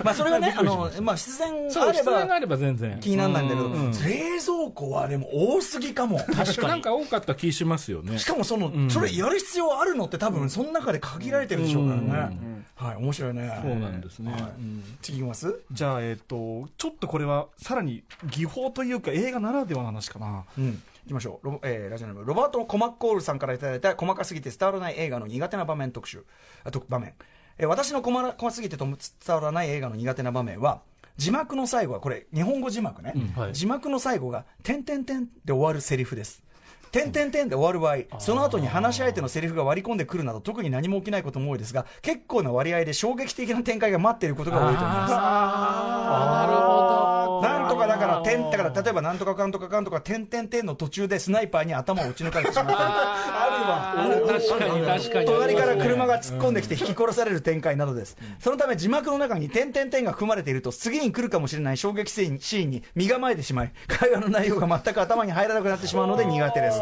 [0.04, 2.98] まあそれはねあのまあ必然あれば必要があれば全然。
[3.00, 3.68] 気にならないんだけど
[4.08, 6.18] 冷蔵庫はでも多すぎかも。
[6.18, 6.68] 確かに。
[6.68, 8.18] なんか多かった気しますよね。
[8.18, 8.24] し。
[8.24, 12.38] かもその、それやる必要あるのって多分その中で限られてるでしょうからね、
[12.74, 13.60] はい面白いね。
[13.62, 14.32] そうなんですね。
[14.58, 15.60] うん次いきます？
[15.70, 20.44] じゃあ、えっと、ちょっとこれは、さらに技法というか、映画ならではの話かな。
[20.58, 20.82] うん。
[21.04, 21.46] いきましょう。
[21.46, 26.24] ロ,、えーラジオネームロバート・コマッコールさんからいただいた細かすぎて伝わらない映画の苦手な場面特集。
[26.62, 27.14] あと場面、
[27.58, 28.96] えー私の細ら細すぎてと伝
[29.36, 30.80] わらない映画の苦手な場面は
[31.16, 33.52] 字幕の最後はこれ日本語字幕ね、はい。
[33.52, 36.42] 字幕の最後が「点点点」で終わるセリフです
[36.92, 45.14] 点点点で終わる場合、その後に話し相手のセリフが割り込んでくるなど、特に何も起きないことも多いですが、結構な割合で衝撃的な展開が待っていることが多いと思います。
[45.14, 46.62] なるほ
[46.96, 47.01] ど。
[47.42, 54.38] なんとかだから、点、だから、例えばなんとかかんとかかんとか、点点点の途中でスナイパーに頭を撃ち抜かれてしまったり、あるわ。
[54.38, 55.26] 確かに確かに。
[55.26, 58.16] 隣から車が突っ込んできて引き殺される展開などです。
[58.38, 66.80] そのため字幕の中に点々点が含まれていると、次に来るかもしれない衝撃シーンに身構えてしまい、会話の内容が全く頭に入らなくなってしまうので苦手です。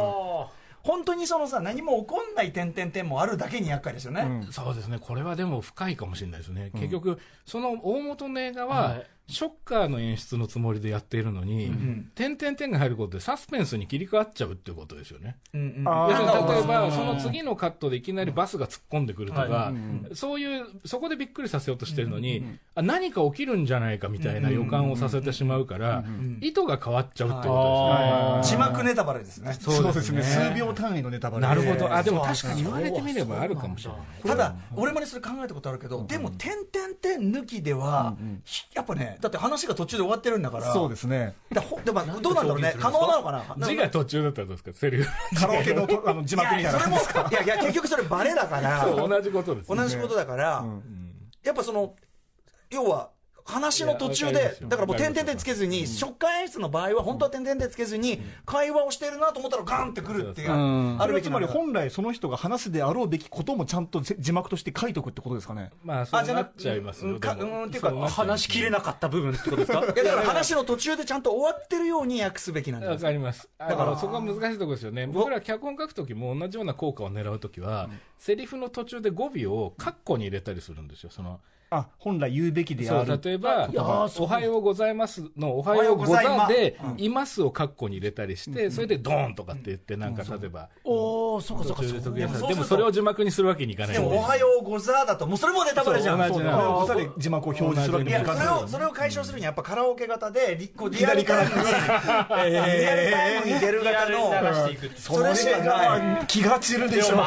[0.83, 4.47] 本当にそのさ、何も起こんない点々点もあるだけに厄介ですよね。
[4.51, 11.73] そうですね、これはでも深いかもしれないですね、結局、その大元の映画は、はいショッカーの演出のつもりでやっているのに、
[12.15, 15.37] 点々点が入ることでサスペンスに切り替わっちゃうっていうことですよね。
[15.55, 15.75] うんうん。
[15.75, 16.93] 例えば、うん。
[16.93, 19.73] その次のカットでいきなりバスが突っ込んでくるとか、は
[20.15, 26.05] そういう、そこでびっくりさせようとしてるのに、あ何か起きるんじゃないかみたいな予感をさせてしまうから、
[26.41, 28.59] 意図が変わっちゃうってことですね。
[28.59, 29.53] 字幕ネタバレですね。
[29.61, 30.23] そうですね。
[30.23, 31.47] 数秒単位のネタバレ。
[31.47, 31.93] なるほど。
[31.93, 34.01] あ、でも確かに言われてみればあるかもしれない。
[34.27, 41.35] ただ、俺もね、それ考えたことあるけど、でも、点々点抜きでは、ひやっぱね、だって話が途中で終わってるんだから、そうですね。
[41.53, 43.67] だほでもどうなんだろうね、可能なのかな？
[43.67, 45.11] 字が途中だったらどうですか、セリフ。
[45.37, 46.79] カラオケのとあの字幕みたいな。
[46.79, 48.83] いやそれもいやいや結局それバレだから。
[48.85, 49.77] そう、同じことですね。
[49.77, 50.65] 同じことだから、
[51.45, 51.95] やっぱその
[52.71, 53.11] 要は
[53.51, 60.97] 話の途中でだからもう点々点つけずに食感演出の場合は本当は点々点つけずに会話をしてるなと思ったらガンってくるっていう、うん。
[61.03, 65.71] あるつまり本来その人が話すであろうべきこともちゃんとぜ字幕として書いておくってことですかね。
[65.85, 67.13] まあ、そうあじゃななっちゃいますよ。
[67.13, 67.65] うんかでも。
[67.65, 69.81] うんっていうか話しきれなかった部分ってことですか？
[69.85, 73.49] いやだから話の途中でちゃんと終わってるように訳すべきなんでわすかります。
[73.59, 75.07] だからそこが難しいところですよね。
[75.07, 81.11] 僕ら脚本書くときも同じような効果を狙うときは、セリフの途中で語尾をカッコに入れたりするんですよ。
[81.11, 83.21] そのあ、本来言うべきである。
[83.23, 83.71] 例えば
[84.19, 90.69] おはようございます」の「おはようございま」で「います」をカッコに入れたりして、それでドーンとかって言ってなんか例えば
[91.41, 92.15] そうかそうかそう
[92.49, 93.93] でもそれを字幕にするわけにいかない。
[93.93, 96.19] でも「おはようござー」だともうそれもネタバレじゃん。
[96.19, 96.53] 同じな。
[96.53, 104.33] のおさで字幕を表示するわけいやにいかずそれをそれを解消するにはやっぱカラオケ型でリこうリアルタイムにリアルタイムに出る型の
[104.97, 107.17] それしかない気が散るでしょ。
[107.17, 107.23] そ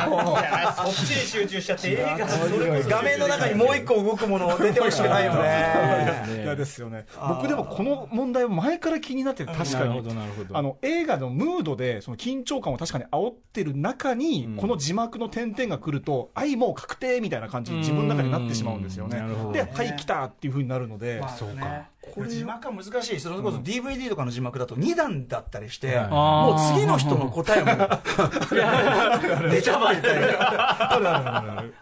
[0.90, 6.42] っちに集中しちゃって映画それこそ画面の中にもう一個動くもの出てほしくないよね。
[6.44, 7.06] 嫌ですよね。
[7.28, 10.10] 僕でもこの問題は前から気になってて確かなるほに。
[10.10, 10.58] どなるほど。
[10.58, 19.18] あの映画のムードでその緊張感を確かに煽ってる中に、この字幕の点々が来ると愛もう確定みたいな感じに自分の中になってしまうんですよね。
[19.18, 19.28] うん。
[19.28, 19.52] なるほど。
[19.54, 23.20] で、はい来たっていうふうになるので、そうかこれ字幕は難しい。
[23.20, 26.10] それこそ DVD とかの字幕だと2段だったりして、はい。
[26.10, 27.72] もう次の人の答えも
[29.50, 30.26] 出ちゃうったり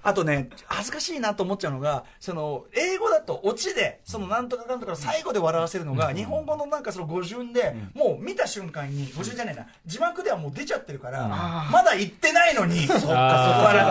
[0.02, 9.68] あとね恥ずかしいなと思っちゃうのがその英語だとオチでそのなんとかかんとかの最後で笑わせるのが、日本語のなんかその語順で、もう見た瞬間に語順じゃないな。
[9.86, 11.28] 字幕ではもう出ちゃってるから、
[11.72, 12.88] まだ言ってないのに。
[12.88, 13.00] そっか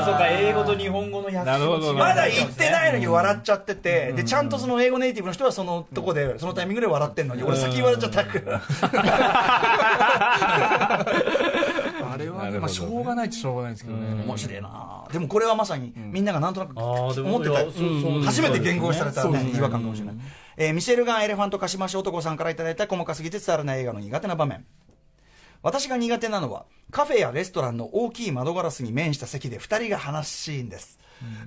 [0.05, 1.39] そそうか英語と日本語の訳
[1.95, 8.25] まだ言ってないのに笑っちゃってて、でちゃんとその英語ネイティブの人はそのとこで、そのタイミングで笑ってんのに、俺先笑っちゃった。
[8.25, 8.63] から。
[12.13, 14.25] あれはね、まあ、しょうがないっちゃしょうがないんですけどね。
[14.25, 15.05] 面白いな。
[15.13, 17.63] でもこれはまさにみんながなんとなく思ってた。
[17.63, 18.23] いやそうそう。
[18.23, 20.17] 初めて言語された違和感かもしれない、
[20.57, 24.65] えーミシェルガン・エレファント・カシマシ男さんからいただいた細かすぎて伝わらない映画の苦手な場面。
[25.63, 30.99] 私が苦手なのはカフェやレストランの大きい窓ガラスに面した席で2人が話すシーンです。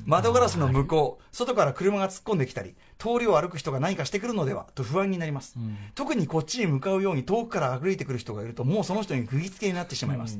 [0.05, 5.55] 窓ガラスの向こう、外から車が突っ込んできたり、通りを歩く人が何かしてくるのではと不安になります、
[5.95, 10.39] 特にこっちに向かうように遠くから歩いてくる人がいると、もうその人に釘付けになってしまいます。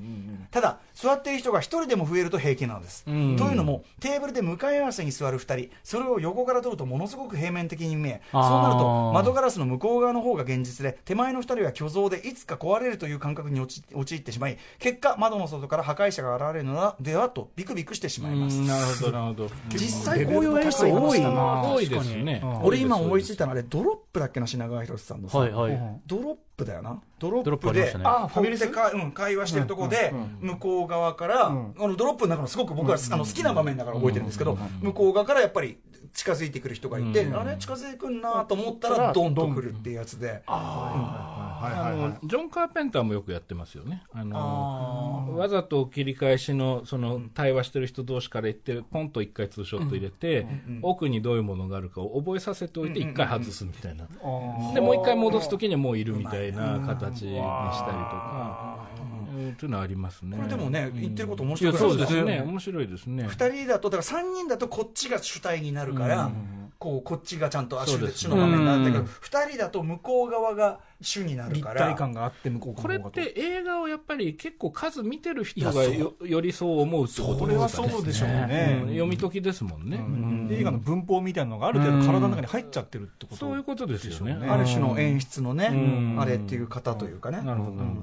[0.52, 3.06] ただ、座っている人が一人でも増えると平気なのです。
[3.06, 18.60] というのも、テーブルで向かい合わせに座る二人、それを横から撮るとものすごく平面的に見え、そうなると窓ガラスの向こう側の方が現実で、手前の二人は虚像でいつか壊れるという感覚に陥陥ってしまい、結果、窓の外から破壊者が現れるのではとビクビクしてしまいます。
[18.62, 19.50] なるほど、なるほど。
[19.70, 22.43] 実際こういう演出多いな多いですね。
[22.64, 26.02] 俺今思いついたのあれドロップだっけな品川博さんのさ、はいはい。
[26.06, 27.02] ドロップだよな。
[27.20, 28.62] ドロッププであファミレス？
[28.62, 35.78] でか、うん、会話してるとこで、向こう側から、あのドロップの中のすごく僕は、あの好きな場面だから覚えてるんですけど、向こう側からやっぱり
[36.14, 44.04] 近づいてくる人がいて、あれ近づいてくんなと思ったらドンと来るっていうやつで、あのジョン・カーペンターもよくやってますよね。
[44.14, 50.46] あのわざと切り返しのその対話してる人同士から言って、ポンと一回ツーショット入れて、
[50.84, 54.06] 奥にどういうものがあるかを覚えさせておいて、一回外すみたいな。
[54.74, 59.23] で、もう一回戻すときにはもういるみたいな形にしたりとか、うん
[59.58, 60.38] というのはありますね。
[60.38, 62.42] これでもね、言ってること面白いそうですよね。
[62.42, 63.26] 面白いですね。
[63.28, 66.32] 2人だとだから3人だとこっちが主体になるから、
[66.80, 71.82] こうこっちがちゃんと主そうです主の場面になるんだけど、2人だと向こう側が主になる立から。
[71.82, 78.82] 体感があって向こうこれって映画をやっぱり結構数見てる人がよよりそう思うってことそれはそうでしょうね。
[78.84, 78.90] うん。
[78.90, 79.98] 読み解きですもんね。
[79.98, 80.50] うん。
[80.52, 83.38] 映画の文法みたいなのがある程度体の中に入っちゃってるってこと。
[83.38, 84.34] そういうことですよね。
[84.48, 86.20] ある種の演出のね、ん。
[86.20, 87.40] あれっていう方というかね、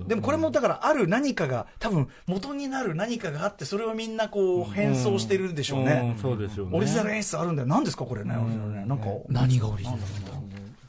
[0.07, 6.21] でもこれもだからある何かが多分元になる何かがあってそれをみんなこう変装してるんでしょうね、うん。
[6.21, 6.77] そうですよね。
[6.77, 7.69] オリジナル演出あるんだよ。
[7.69, 8.99] 何ですかこれね、オリジナルねなん。
[8.99, 10.03] か、何がオリジナル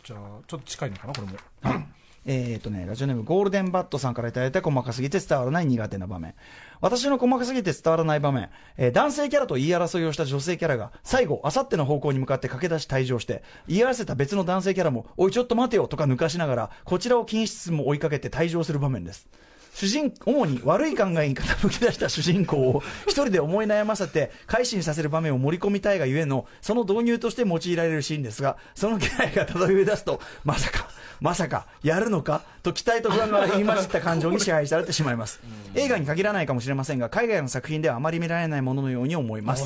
[0.04, 1.86] じゃあちょっと近いのかなこれも
[2.24, 6.36] えーとね、ラジオネームゴールデンバットさんからいただいた細かすぎて伝わらない苦手な場面。
[6.80, 19.28] 私の細かすぎて伝わらない場面、えー男性キャラと言い争いをした女性キャラが、最後、あさっての方向に向かって駆け出し退場して、言い合わせた別の男性キャラも、おいちょっと待てよとか抜かしながら、こちらを禁止室も追いかけて退場する場面です。
[19.74, 30.88] 主人、主に悪い考えに傾き出した主人公を一人で思い悩ませて改心させる場面を盛り込みたいがゆえの、その導入として用いられるシーンですが、その気配が漂い出すと、まさか、
[31.22, 35.40] まさか、やるのかと期待と不安が入り混じった感情に支配されてしまいます。
[35.76, 39.64] 映画に限らないかもしれませんが、海外の作品ではあまり見られないもののように思います。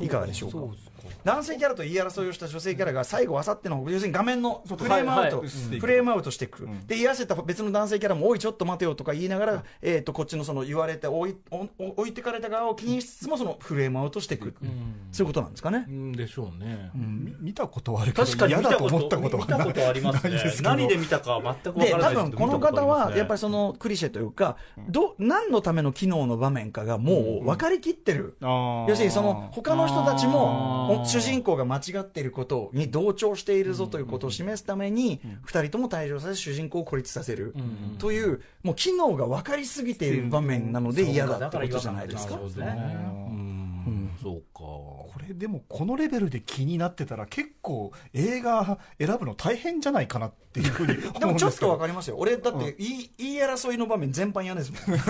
[0.00, 0.91] いかがでしょうか？
[1.24, 14.54] 男性キャラと言い争いをした女性キャラが最後あさっての要するに画面のフレームアウト、フレームアウトしていく、で言い合わせた別の男性キャラもおいちょっと待てよとか言いながら、えー、とこっちのその言われて置いおお置いてかれた側を気にしつつもそのフレームアウトしていく、
[15.10, 16.90] そういうことなんですかね、うんでしょうね。
[16.94, 20.38] み見たことはあるけど確かに嫌見たことだと思ったことはない見たことありますね。
[20.62, 24.56] 何で見たか全くわで多からないですけど分この方はやっぱりりそのクリシェというか、
[24.88, 37.54] ど何のための機能の場面かがもう分かりきってる、要するにその他の人たちあもー主人公が間違っていることに同調しているぞということを示すために2人とも退場させ主人公を孤立させる
[37.98, 42.38] というもう機能が分かりすぎている場面なので嫌だってことじゃないですか
[44.22, 44.60] そうか。
[44.60, 51.18] これでもこのレベルで気になってたら結構映画選ぶの大変じゃないかなっていうふうに思うんですけど。
[51.26, 55.00] でもちょっと分かりますよ、俺、だって言い言い争いの場面全般嫌ですもん、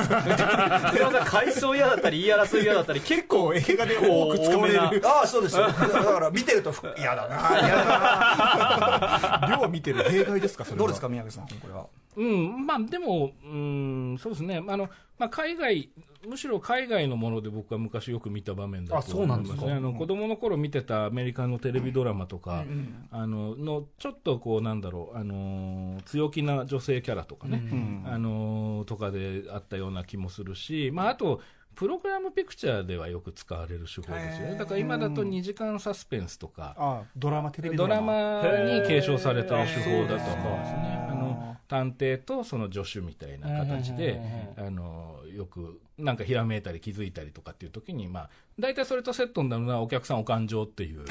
[1.26, 10.04] 回想嫌だったり言い争い嫌だったり結構映画で多く使われるああ、そうですよ、だから見てると、嫌だな、嫌だな、 量見てる。
[10.04, 10.78] 例外ですかそれは。
[10.78, 11.86] どうですか、宮口さん、これは。
[12.16, 14.62] うん、まあでも、うん、そうですね。
[14.68, 15.90] あの、まあ海外、
[16.26, 19.62] むしろ海外のもので僕は昔よく見た場面だあとそうなんですか？
[19.64, 19.88] 思いますね。
[19.88, 22.64] あの、子供の頃見てたアメリカのテレビドラマとか、
[23.10, 28.02] あの、の、ちょっとこう、なんだろう、あのー、強気な女性キャラとかね、ん。
[28.06, 31.40] あのー、とかであったような気もするし、まああと、
[31.74, 34.56] プログラムピクチャーではよく使われる手法ですよね。
[34.58, 41.06] だから今だと2時間サスペンスとか、あドラマテレビドラママに継承されてる手法だと思うんですね。
[41.10, 44.20] あの探偵とその助手みたいな形で、
[44.56, 51.04] あのよくなんかひらめいたり気づいたりとかっていう時に、まあ、大体それとセットになるのはお客さんお感情っていう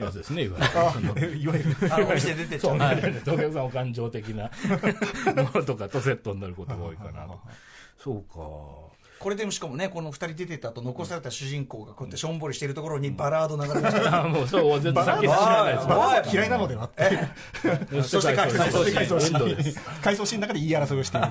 [0.00, 0.58] やつですね、 いわ
[1.16, 1.36] ゆる。
[1.36, 1.76] いわゆる
[2.10, 2.78] お店出てっちゃう。
[2.78, 4.50] はい、お客さんお感情的な
[5.36, 7.40] ものとかとセットになることが多いかなと。
[7.98, 8.87] そうか。
[9.18, 17.08] これでもしかもねこの二人出てった後残された主人公がこうやってしょんぼりしてるところにバラード流れました、 あもうそう絶対先知らないですおい嫌いなのではって。
[18.02, 21.26] そして回想シーンの中で言い争いをしている。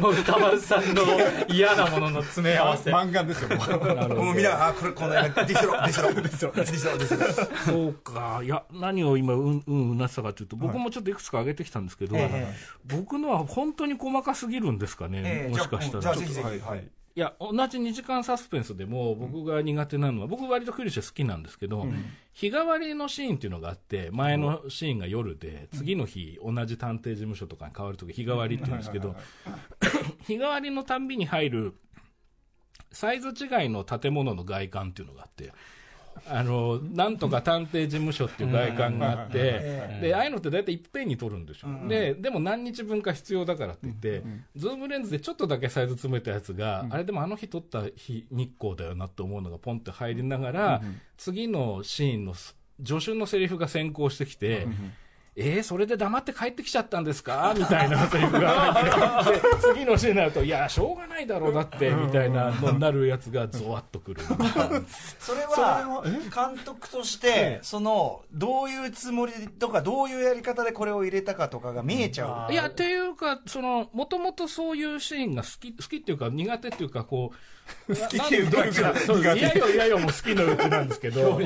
[0.00, 1.02] もう歌丸さんの
[1.48, 2.90] 嫌なものの詰め合わせ。
[2.92, 3.48] 漫画ですよ。
[3.48, 16.02] もうなあこれこの映画ディスロ ディスロディスロディスロディスロそうか、いや、何を今、うん、うん、うなってたかというと、僕もちょっといくつか挙げてきたんですけど、ええ僕のは本当に細かすぎるんですかね、ええもしかしたら。
[16.02, 16.46] じゃあぜひぜひ。
[16.46, 16.75] はいは
[17.16, 21.86] いいや、同じ2時間サスペンスでも、僕が苦手なのは、僕割とクリシェ好きなんですけど、
[22.34, 29.16] 日替わりのシーンっていうのがあって、前のシーンが夜で、次の日、同じ探偵事務所とかに変わるとき、日替わりって言うんですけど、
[30.28, 31.74] 日替わりのたんびに入る、
[32.92, 35.54] サイズ違いの建物の外観っていうのがあって、
[36.28, 41.68] あの、なんとか探偵事務所っていう外観があって、で、ああいうのって大体いっぺんに撮るんですよ。
[41.88, 44.22] で、でも何日分か必要だからって言って、
[44.56, 50.82] ズームレンズでちょっとだけサイズ詰めたやつが、あれでもあの日撮った日、日光だよなって思うのがポンって入りながら、
[51.16, 54.66] 次のシーンの助手のセリフが先行してきて、
[55.38, 57.52] えー、それで黙って帰ってきちゃったんですか？
[57.58, 58.74] みたいなセリフが
[59.24, 59.40] で
[59.74, 64.22] 次のシーンになると、いや、しょうがないだろう、だって、みたいなのになるやつがゾワッとくる。
[65.18, 77.36] それは監督としてそのどういうつもりとかどういうやり方でこれを入れたかとかが見えちゃう、いや、っていうか、その、もともとそういうシーンが好き、好きっていうか、苦手っていうか、こう、
[77.88, 81.40] 好きっていうどういうかいやいやいやいやもう好きのうちなんですけど、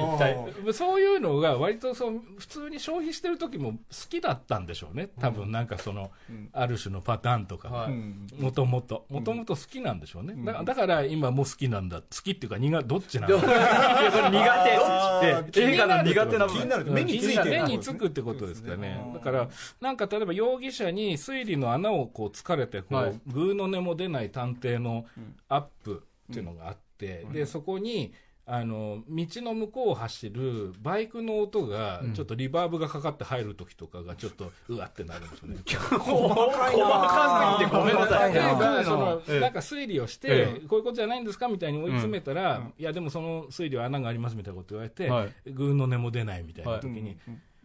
[0.73, 1.17] そうい。
[1.17, 5.11] うのが割とそう、普通に消費してる時も好きだったんでしょうね。
[5.21, 6.11] 多分なんかその、
[6.53, 7.69] ある種のパターンとか。
[7.69, 8.43] はい。
[8.43, 10.35] もともと、もともと好きなんでしょうね。
[10.45, 12.01] だからだから今もう好きなんだ。
[12.01, 13.37] 好きっていうか苦、どっちなんだ？
[14.31, 15.33] 苦手。
[15.41, 16.85] って映画の苦手な部分気になる。
[16.87, 17.51] 目についてる。
[17.51, 19.01] 目につくってことですかね。
[19.15, 19.49] だから、
[19.81, 23.21] なんか例えば容疑者に推理の穴をこう突かれて、こう、はい。
[23.27, 25.07] グーの音も出ない探偵の
[25.49, 28.13] アップっていうのがあって、で、そこに、
[28.47, 35.57] あの、道の向こうを走るバイクの音が、ちょっとリバーブがかかって入る時とかが、ちょっと、うわってなるんですよね。
[35.65, 38.35] 細かすぎてごめんなさい。
[38.35, 38.85] 例えば、うん。
[38.85, 45.53] その、ええなんか推理をして、えこういうことじゃないんですかみたいに追い詰めたら、いや、でもその推理は穴がありますみたいなこと言われて、はい。
[45.53, 47.17] グーの音も出ないみたいな時に、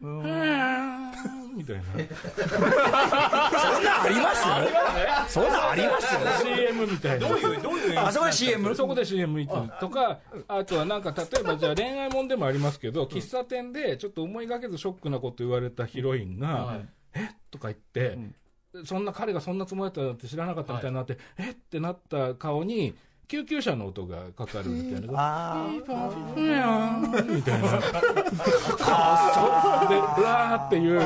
[0.06, 1.56] うーん。
[1.56, 1.84] みたいな。
[1.84, 5.34] そんなんあります？
[5.34, 7.28] そんなんあります？CM みたいな。
[7.30, 17.30] どういうどういうあそこで CM そこで CM いつとか、あとはなんか、例えばじゃあ恋愛もんでもありますけど、喫茶店でちょっと思いがけずショックなこと言われたヒロインが、はいえ？
[17.50, 18.18] とか言って、
[18.84, 21.52] そんな彼がそんなつもりだったなんて知らなかったみたいになって、え？
[21.52, 22.96] ってなった顔に、
[23.28, 25.14] 救急車の音がかかるみたいな。
[25.16, 27.32] あピーパーフィー。
[27.32, 27.70] ンみたいな。
[27.70, 27.78] で、
[29.96, 30.98] うわーっていう、う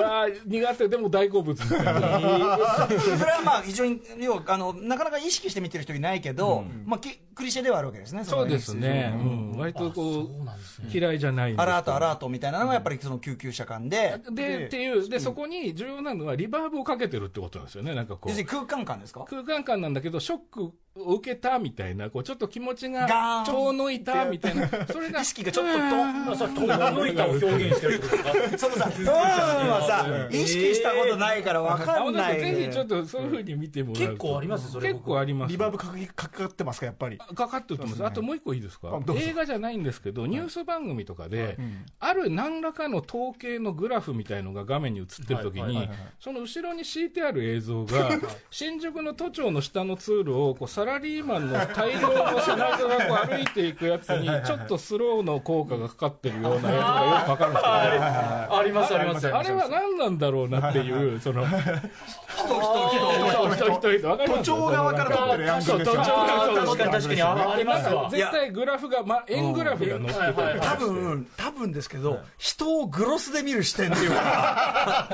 [0.00, 1.90] わー苦手でも大好物みたいな。
[1.94, 8.24] あ それはまあ非常に要はあのなかなか意識して見てる人いないけど、まあきクリシェではあるわけですね。
[8.24, 9.12] そうですね。
[9.56, 10.26] 割とこう、
[10.92, 12.22] 嫌いじゃないアラートアラート。
[12.22, 14.20] トみたいなのがやっぱりその救急車間で。
[14.30, 17.94] で、っていう、で、そこに重要なのはリバーブをかけてるってことなんですよね。
[17.96, 18.44] なんかこう。
[18.44, 19.24] 空間感ですか？
[19.28, 25.20] 空間感なんだけど、ショックを受けたみたいな、こう、ちょっと気持ちがン遠のいたみたいな、それが。
[25.22, 28.58] 意識がちょっとと遠のいたを表現してるってことか。
[28.58, 29.02] そのさ、う。
[29.02, 29.06] ん。
[29.06, 32.40] はさ、意識したことないから分かんない。
[32.40, 34.06] ぜひちょっとそういうふうに見てもらうと。
[34.08, 34.92] 結構ありますそれ。
[34.92, 35.50] 結構あります。
[35.50, 37.18] リバーブかかかかってますかやっぱり。
[37.18, 38.04] かかってます。
[38.04, 39.00] あともう一個いいですか？
[39.16, 41.56] 映画じゃないんですけど、ニュース番組とかで、
[42.00, 48.10] ある何らかの統計のグラフみたいのが画面に映ってる時にはいはいはい、その後ろに敷いてある映像が、
[48.50, 57.72] 新宿の都庁の下の通路をこうサラリーマンの大量の背中がこう歩いていくやつに、ちょっとスローの効果がかかってるような映像がよくわかるんですよ。
[57.72, 57.78] ね。
[58.50, 61.68] ありますありますあれは何なんだろうなっていう、その、人人
[63.54, 63.98] 人。
[63.98, 64.42] 人わかります？
[64.42, 75.08] 都庁側から撮ってるアングルですよ都庁側確かに確かにあありますわ絶対グラフが、ま、円グラフが載ってて、多分、多分ですけど、人をグロスで見る視点っていうか、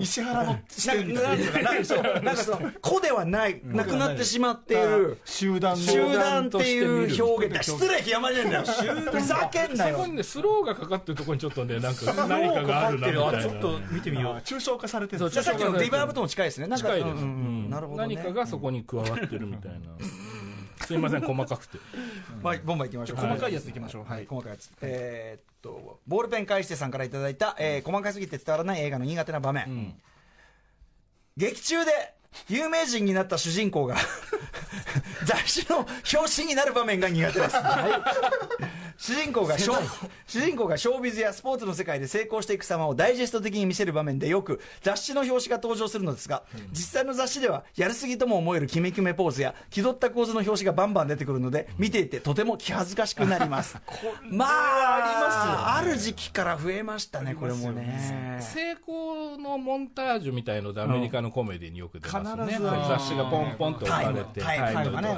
[0.00, 7.62] 石原の視点ないんなかなんかそうなんかその、子ではない、なくなってしまっている、集団の集団っていう表現。
[7.64, 8.64] 失礼極まりないんだよ。
[9.12, 10.06] ふざけんなよそこ。
[10.08, 13.42] にね、スローがかかってるところにちょっとね、なんか何かがあるなみたいな。
[13.42, 16.76] ちょっと見てみよう抽象化されてるじゃあさっきのリバーブとも近いですね。
[16.76, 17.24] 近いです。
[17.24, 19.78] なるほどね何かがそこに加わってるみたいな。
[20.86, 21.78] すいません、細かくて。
[22.42, 23.16] まあ、ボンバイ行きましょう。
[23.16, 24.70] 細かいやついきましょうはい細かいやつ。
[24.82, 29.94] えーっと、ボールペン返してさんからいただいた、えー細かすぎて伝わらない映画の苦手な場面。
[31.36, 32.14] 劇中で
[32.48, 33.96] 有名人になった主人公が
[35.24, 37.56] 雑誌の表紙になる場面が苦手です。
[38.96, 53.76] 主人公がショー主人公がショービズやスポーツの世界で成功していく様をダイジェスト的に見せる場面でよく雑誌の表紙が登場するのですが、実際の雑誌ではやるすぎとも思えるキメキメポーズや気取った構図の表紙がバンバン出てくるので見ていてとても気恥ずかしくなります。
[54.22, 58.38] まあある時期から増えましたねこれもね。
[58.40, 59.01] 成功
[59.52, 65.08] のモンタージュみたいのでアメリカのコメディによく出ますね、雑誌がポンポンと置かれてタイムとかね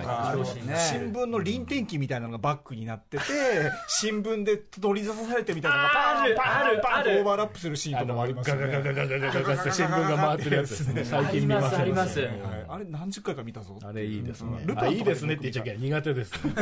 [0.77, 3.25] 新聞の臨転機みたいなのがバックになってて、
[3.89, 8.67] 新聞で取り出されてみたいなのがパーンパーンパーンとオーバーラップするシーンとかもありますよね。
[8.67, 12.31] ガガガガガガガガって新聞が回ってるやつですね最近見ますありますはい
[12.69, 13.79] あれ何十回か見たぞ。
[13.83, 16.53] あれいいですねルパンいいですねって言っちゃいけない苦手ですね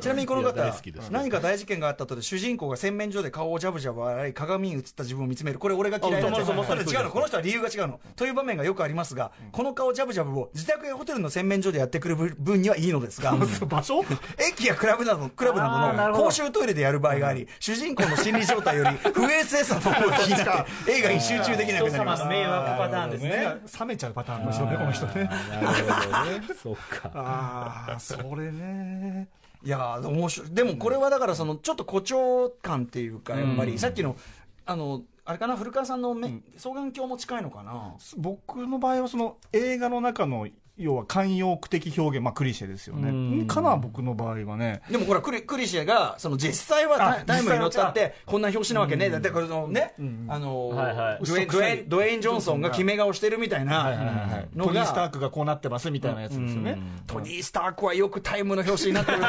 [0.00, 0.72] ちなみにこの方
[1.10, 6.30] 何か大事件があった後で主人公が洗面所で顔をジャブジャブ洗い鏡に映った自分を見つめるこれ俺が嫌いな
[6.62, 7.10] まさ違うの。
[7.10, 8.00] この人は理由が違うの。
[8.16, 13.34] という場面がよくありますが、この顔ジャブジャブを自宅やホテルの洗面所でやってくる分にはいいのですが
[13.66, 14.04] 場所？
[14.50, 22.24] 駅やクラブなどクラブなどの公衆トイレでやる場合があり、主人公の心理状態より 不衛生さの方が気になって映画に集中できなくなります。
[22.26, 23.56] 迷惑パターンですね。
[23.80, 25.24] 冷めちゃうパターンですよね、この人ね。
[25.24, 26.54] なるほどね。
[26.62, 27.10] そっか。
[27.14, 29.28] ああ、それね。
[29.62, 30.50] いやー面白い。
[30.54, 34.16] でもこれはだからそのちょっと誇張感っていうかやっぱりさっきの
[34.64, 35.56] あのあれかな？
[35.56, 37.94] 古川さんのめ双眼鏡も近いのかな？
[38.16, 43.10] 僕の場合はその映画の中の要は慣用句的表現、まあクリシェですようね。
[43.42, 43.46] ん。
[43.46, 44.80] かな、僕の場合はね。
[44.90, 49.10] でもほらクリクリシェがその実際はタイムに乗っちゃっ実てこんな表紙なわけね。
[49.10, 51.18] だってこれのねんあのはいはい。
[51.24, 56.78] ドゥエイドゥエイン・ジョンソンが決め顔してるみたいなのトニー・スターがクがこうなってますみたいなやつですよね。
[57.06, 59.18] トニー・スタークはよくタイムの表紙になってる。
[59.20, 59.26] ね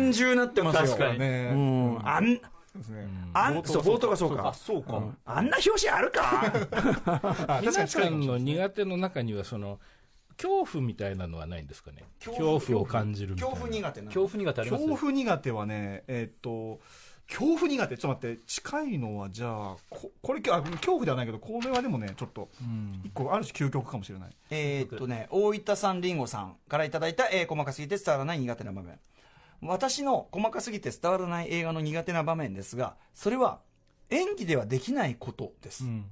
[0.00, 0.82] 年中なってますよ。
[0.82, 1.50] 確かにね。
[1.52, 1.98] うん。
[2.08, 2.40] あん
[2.80, 3.06] ですね。
[3.32, 4.48] あんそう冒頭がそうか。
[4.48, 5.02] あ、そうか。
[5.24, 7.60] あんな表紙あるか？
[7.62, 7.88] 皆に。
[7.88, 9.78] さんの苦手の中にはその
[10.36, 12.04] 恐怖みたいなのはないんですかね？
[12.24, 14.84] 恐怖を感じる恐怖苦手な恐怖苦手あります？
[14.84, 16.80] 恐怖苦手はね、えーっと、
[17.28, 22.48] 恐怖苦手、ちょっと待って、近いのはじゃあ、ここれ、あ恐怖ではないけど、これはでもね、ちょっと、
[23.04, 24.30] 一個、ある種究極かもしれない。
[24.50, 28.98] えーっとね、大分さんりんごさんからいただいた、えー細かすぎて伝わらない苦手な場面。
[29.62, 33.60] 私の細かすぎて伝わらない映画の苦手な場面ですが、それは
[34.10, 35.84] 演技ではできないことです。
[35.84, 36.04] うん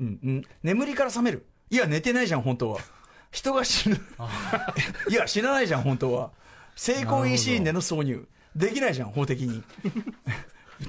[0.00, 1.46] うん眠りから覚める。
[1.70, 2.80] いや、寝てないじゃん、本当は。
[3.30, 3.96] 人が死ぬ。
[5.08, 6.32] いや、死なないじゃん、本当は。
[6.74, 8.26] 成功いいシーンでの挿入。
[8.56, 9.62] できないじゃん、法的に。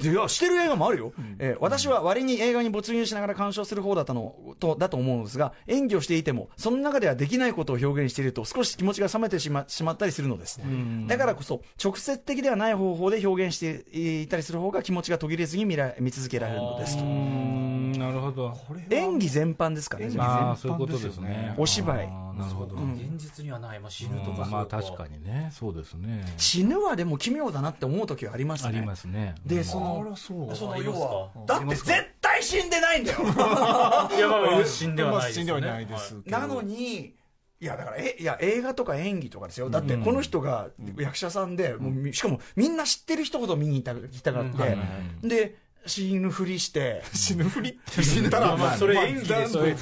[0.02, 10.60] いや、してる映画もあるよ、えー私は割に映画に没入しながら鑑賞する方だったのとだと思うのですが、演技をしていても、その中ではできないことを表現していると、少し気持ちが冷めてしましまったりするのです。
[11.08, 17.04] だからこそ、直接的ではない方法で表現していたりする方が気持ちが途切れずに見ら見続けられるのですと。
[17.04, 17.08] う。
[17.08, 18.54] んなるほど。
[18.89, 21.54] 演技全般ですかね、じゃあまあそういうことですね。
[21.58, 22.32] お芝居。
[22.42, 22.76] なるほど。
[22.76, 25.50] 現実にはない、まあ、死ぬとかまあ確かにね。
[25.54, 26.26] そうですね。
[26.38, 28.70] 死ぬはでも奇妙だなって思う時はありますね。
[28.70, 29.36] ありますね。
[29.46, 30.56] で、その、らそう。
[30.56, 31.06] そのありますか？
[31.06, 33.20] 要は、だって絶対死んでないんだよ。
[33.26, 35.44] いや死んではないですよね。
[35.44, 36.16] 死んではないです。
[36.26, 37.16] なのに、
[37.60, 44.78] いやだからえいや映画とか演技とかですよ、だってこの人が役者さんで、もうみしかもみんな知ってる人ほど見に行った行きたがって、
[45.22, 48.04] で、死ぬふりして、死ぬふりって。
[48.04, 49.76] 死んだら、まあそれ演技ですそで、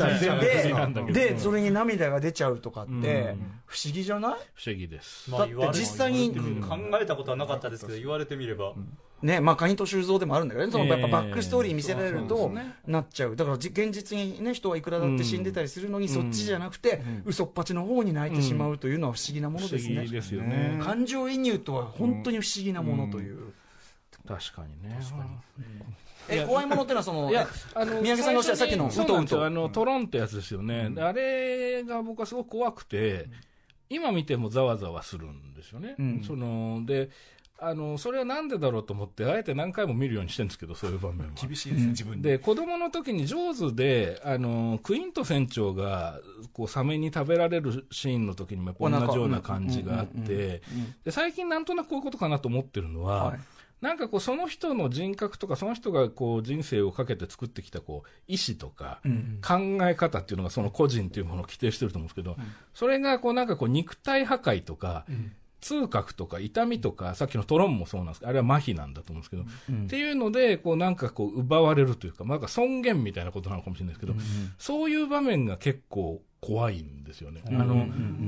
[1.12, 3.36] で、それに涙が出ちゃうとかって、
[3.66, 4.32] 不思議じゃない？
[4.54, 5.30] 不思議です。
[5.30, 8.74] だって実際に考えたことはなかったですけど言われてみれば、
[9.22, 12.50] ね、まあ、カニと修造でもあるんだけどね、そのやっぱバックストーリー見せられると
[12.88, 13.36] なっちゃう。
[13.36, 20.06] だからじ現実にね、人はいくらだって死んでたりするのに、そっちじゃなくて、嘘っぱちの方に泣いてしまうというのは不思議なも不思のですね。
[20.06, 20.80] 議ですよね。
[20.82, 23.54] 感情移入とは本当に不思議なものという。
[24.28, 25.00] 確かにね。
[26.30, 29.18] え、怖いものってのはその、いや、あの、宮城さんがおっしゃるさっきのうなんと。
[29.20, 30.90] うとあの、トロンってやつですよね。
[30.92, 33.28] であれが僕はすごく怖くて、
[33.90, 35.96] 今見てもざわざわするんですよね。
[35.98, 36.24] うん。
[36.24, 37.10] その、で、
[37.62, 41.34] あの、それはなんでだろうと思って、あえて何回も見るようにしてるんですけど、そういう場面は。
[41.36, 42.38] 厳しいですね、自分で。
[42.38, 46.22] で、子供の時に上手で、あの、クイント船長が、
[46.54, 50.62] こう、サメに食べられるシーンの時にもやっぱ同じような感じがあって、
[51.04, 53.40] で、最近なんとなくこういうことかなと思ってるのは、はい
[53.82, 59.00] なんかこう、その人の人格とか、その人がこう、人生をかけて作ってきたこう、意志とか、
[59.42, 62.36] 考え方っていうのがその個人っていうものを規定してると思うんですけど、
[62.74, 65.06] それがこう、なんかこう、肉体破壊とか、
[65.62, 74.14] 痛覚とか痛みとか、さっきのトロンもそうなんですけど、あれは麻痺なんだと思うんですけど、っていうので、こうなんかこう奪われるというか、まあなんか尊厳みたいなことなのかもしれないですけど、
[74.58, 77.42] そういう場面が結構怖いんですよね。
[77.48, 77.86] あの、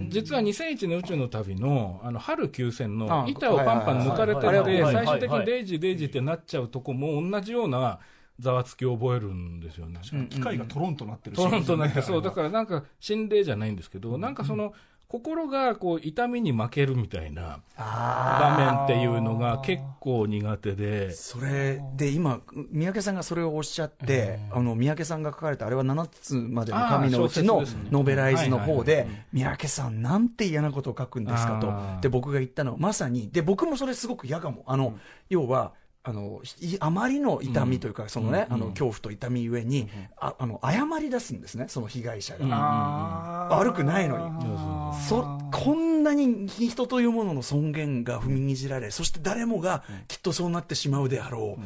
[0.10, 8.00] 実は2001年宇宙の旅の、あの、春休戦のあ板をパンパン抜かれてて、最終的にデイジーデイジーってなっちゃうとこも同じような
[8.40, 10.02] ざわつきを覚えるんですよね。
[10.30, 12.36] 機械がトロンとなってるトロンとなって、そう、だら。
[12.36, 14.74] からなんか心霊じゃないんですけど、なんかその、
[15.12, 21.12] 心がこう痛みに負けるみたいな場面っていうのが結構苦手で。
[21.12, 22.40] それで今、
[22.72, 32.02] 三宅さんがそれをおっしゃって、あの三宅さんが書かれた、あれは7つまでの神のうちのノベライズの方で、三宅さん、なんて嫌なことを書くんですかと。
[32.02, 34.98] で僕が言ったのは、まさに、で僕もそれすごく嫌かも、あの
[35.28, 39.88] 要は、あのいあまりの痛みというか、そのね、あの恐怖と痛みゆえに、
[40.18, 43.50] ああの謝り出すんですね、その被害者が。
[43.52, 44.98] 悪くないのに。
[45.08, 51.62] そこんなに人というものの尊厳が踏みにじられ、そして誰もがきっとそうなってしまうであろう。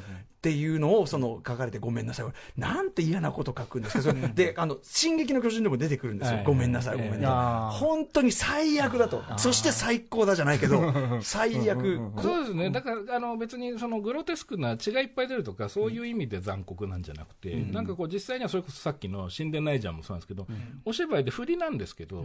[0.45, 2.25] っていうのをその書かれてごめんなさい。
[2.55, 4.03] なんて嫌なこと書くんですか。
[4.03, 4.21] それ。
[4.27, 9.23] であの「進撃の巨人」でも出てくるんですよ、はいごめんなさいごめんなさい、本当に最悪だと。
[9.37, 10.93] そして最高だじゃないけど
[11.23, 20.47] 最悪そうですね、だからあの別にそのグロテスクな血がいっぱい出るとか、そういう意味で残酷なんじゃなくて、なんかこう、実際にはそれこそさっきの死んでないじゃんもそうなんですけど、
[20.85, 22.23] お芝居で振りなんですけど、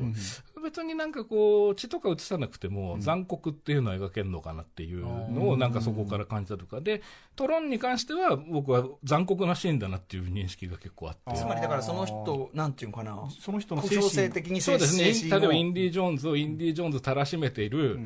[0.62, 7.02] 別になんかこう、血とか映さなくても、残酷っていうのは描けるのかなっていうのを、なんかそこから感じたとか、で、
[7.36, 11.38] トロンに関しては、僕は残酷なシーンだなっていう認識が結構あって。
[11.38, 13.28] つまりだからその人なんていうのかな。
[13.40, 18.00] その人の精神的にそうですね、例えばインディ・ジョーンズをインディ・ジョーンズたらしめている、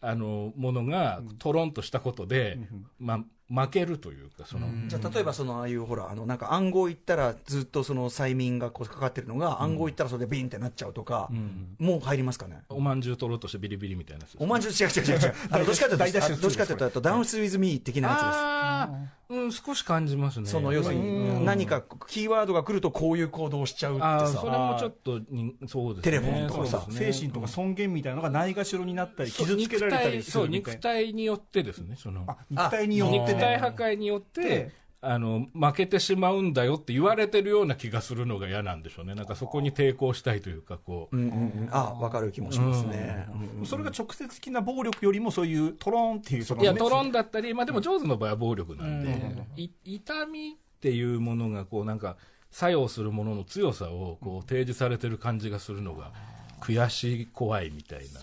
[0.00, 2.58] あのものがトロンとしたことで、
[2.98, 11.30] まあ、負けるというか、その、じゃあ例えばそのああいうほらあのなんか暗号言ったらずっとその催眠がこうかかってるのが暗号言ったらそれでビンってなっちゃうとか、
[11.78, 12.62] もう入りますかね？
[12.68, 15.34] おまんじゅう取ろうとしてビリビリみたいなおまんじゅう違う違う違う違う。
[15.50, 20.46] あのどっちかというとどっちかというとダウンスウィズミー的なやつですうん、少し感じますね。
[20.46, 24.28] その要するに何かキーワードが来るとこういう行動をしちゃうってさ。
[24.40, 26.10] それもちょっとに、そうですね。
[26.10, 27.12] テレフォンとかさね。
[27.12, 39.14] 精神とか尊厳みたいなのがないがしろになったりそう傷つけられたりすそう、るみたい肉体によってですね、その、あ肉体によって肉体破壊によって、あの、負けてしまうんだよって言われてるような気がするのが嫌なんでしょうね。
[39.14, 41.16] なんかそこに抵抗したいというか、こう。
[41.16, 41.34] うんうんう
[41.64, 41.68] ん。
[41.70, 52.16] あ分かる気もしますね、うんうんそれが直接的な暴力よりもそういうトローンっていうそのいや、ねトロンだったり、まあでも、ジョーズの場合は暴力なんで、い痛みっていうものが、こう、なんか、
[52.50, 56.12] 作用するものの強さを、こう、提示されてる感じがするのが、
[56.60, 58.20] 悔しい、怖いみたいな。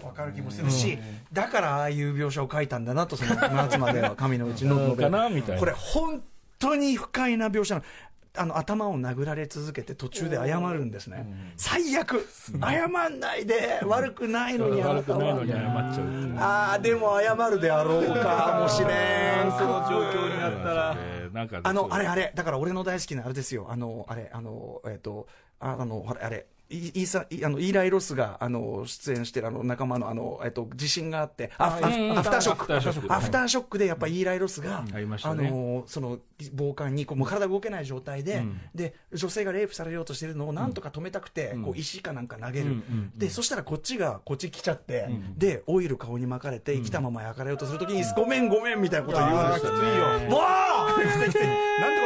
[0.00, 0.98] 分かる気もするし、
[1.32, 5.60] だからああいう描写を書いたんだなとその夏までの神のうちのかなみたいな。
[5.60, 6.22] これ本
[6.58, 7.86] 当に不快な描写なの。
[8.34, 12.26] あの頭を殴られ続けて途中で謝るんですね、最悪。
[12.62, 13.80] 謝んないで。
[13.84, 16.38] 悪くないのにあな悪くないたはのに謝っちゃう。
[16.38, 19.52] ああでも謝るであろうかもしれん。
[19.52, 20.96] その状況になったら。
[20.98, 23.66] えーなんかあの、あれあれ、だから俺の大好きなあれですよ。
[23.70, 25.26] あの、あれ、あの、えっ、と、
[25.60, 33.14] ああの、あれ、あれ、イイーサイあのイーライ・ロスがあの出演してるあの仲間のあの、えっと、地震があって、あアフうんアフターショック、アフターショック。
[33.14, 36.18] アフターショックでやっぱイーライ・ロスが、ありましたあねのその
[36.52, 38.60] 暴漢にこうもう体動けない状態で、うん。
[38.74, 49.66] で、女性がレイプされようとしてるのをなんとか止めたくて、こう石かなんか投げる、うんうんで、そしたらこっちがこっち来ちゃって、で、オイル顔に巻かれて生きたまま焼かれようとするときに、ごめんごめんみたいなことを言う なんて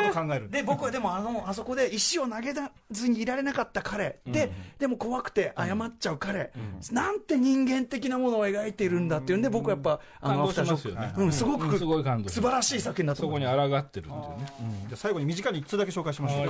[0.09, 2.55] こと考えるで僕はでもあのあそこで石を投げ
[2.91, 6.53] ずにいられなかった彼、ででも怖くて謝っちゃう彼、
[6.93, 10.89] なんて人間的なものを描いているんだっていうんで僕はやっぱあの感動します。
[10.89, 14.53] よねアフターショックうん、すごく、うんすごい感動素晴らしい作品だとそこ思いにます抗ってるっていうね。
[14.89, 16.49] じゃあ最後に短いに1つだけ紹介しましょう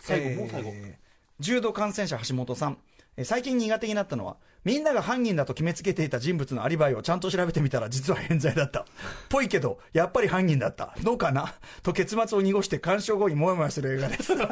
[0.00, 0.70] 最後もう最後。
[0.72, 1.08] えー
[1.40, 2.72] 重度感染者橋本さん。
[2.72, 2.78] えー
[3.24, 8.84] 最近苦手になったのはみんなが犯人だと決めつけていた人物のアリバイをちゃんと調べてみたら実は冤罪だった。
[9.30, 10.94] ぽいけどやっぱり犯人だった。
[11.02, 11.54] どうかな？
[11.82, 14.36] と結末を濁して鑑賞後にもやもやする映画です。
[14.36, 14.42] こ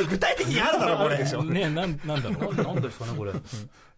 [0.00, 1.18] れ具体的にあるだろこれ。
[1.18, 2.54] ねなんなんだろう？
[2.62, 3.32] なんですかねこれ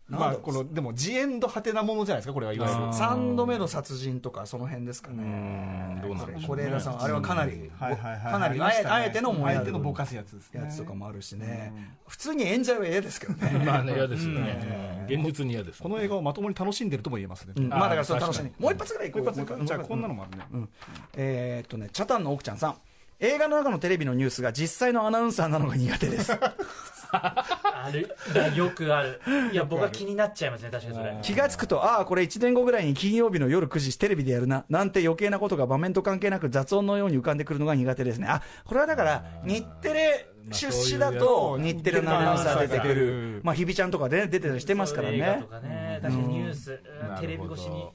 [0.07, 2.83] まあこのでもジエンドハテなものじゃないですかこれはいわゆる。
[2.93, 5.23] 3度目の殺人とかその辺ですかね。
[5.23, 8.71] うんどうなんでしょう是枝さんあれはかなりかなりあ
[9.05, 10.61] えてのあえてのぼかすやつですね。
[10.61, 11.73] やつとかもあるしね。
[12.07, 13.51] 普通に冤罪は嫌ですけどね。
[13.65, 15.07] まあね、嫌ですよね。
[15.09, 15.83] 現実に嫌です。
[15.83, 17.55] この映画をまともに楽しんでるとも言えますね。
[17.57, 17.69] うん。
[17.69, 19.11] まあだからそれあー楽しみにもう一発ぐらい。
[19.11, 20.45] 行こうじゃあこんなのもあるね。
[20.53, 20.69] うん。
[21.15, 22.77] えーっとね、チャタンの奥ちゃんさん。
[23.21, 26.33] 映画の中のテレビのニュースが実際のアナウンサーなのが苦手です。
[27.15, 28.17] ある。
[28.35, 29.21] だよくある。
[29.53, 31.19] いや僕は気になっちゃいますね確かにそれ。
[31.23, 38.27] 気がつくと、ああ、これ1年後ぐらいに金曜日の夜9時テレビでやるな、なんて余計なことが場面と関係なく雑音のように浮かんでくるのが苦手ですね。
[38.29, 43.41] あ、これはだから、日テレ出資だと、日テレのアナウンサー出てくる。
[43.43, 45.19] まあ、日比ちゃんとかでね出てたりしてますからね。
[45.19, 46.81] ね確かにニュース
[47.21, 47.87] テレビ越しに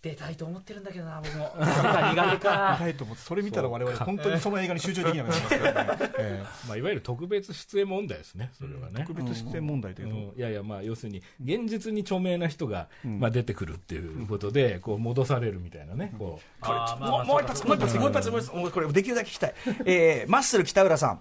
[0.00, 1.52] 出たいと思ってるんだけどな僕も。
[1.58, 2.76] 苦手か。
[2.78, 5.58] 痛いと思ってそれ見たら我々本当にその映画に集中できなくなります。
[5.58, 6.44] からねえ。
[6.68, 9.00] まあ、いわゆる特別出演問題ですね、それはね。
[9.00, 10.14] え特別出演問題というと。
[10.14, 10.22] うん。
[10.22, 16.46] いやいや、まあ、要するに、現実に著名な人が、まあ、出てくるっていうことで、こう、戻されるみたいなね、こう。
[16.60, 19.54] あーまあまあもうもう一発、もう一発、もう一発、もう一発、もうこれできるだけ聞きたい。
[19.84, 21.20] えー、マッスル北浦さん。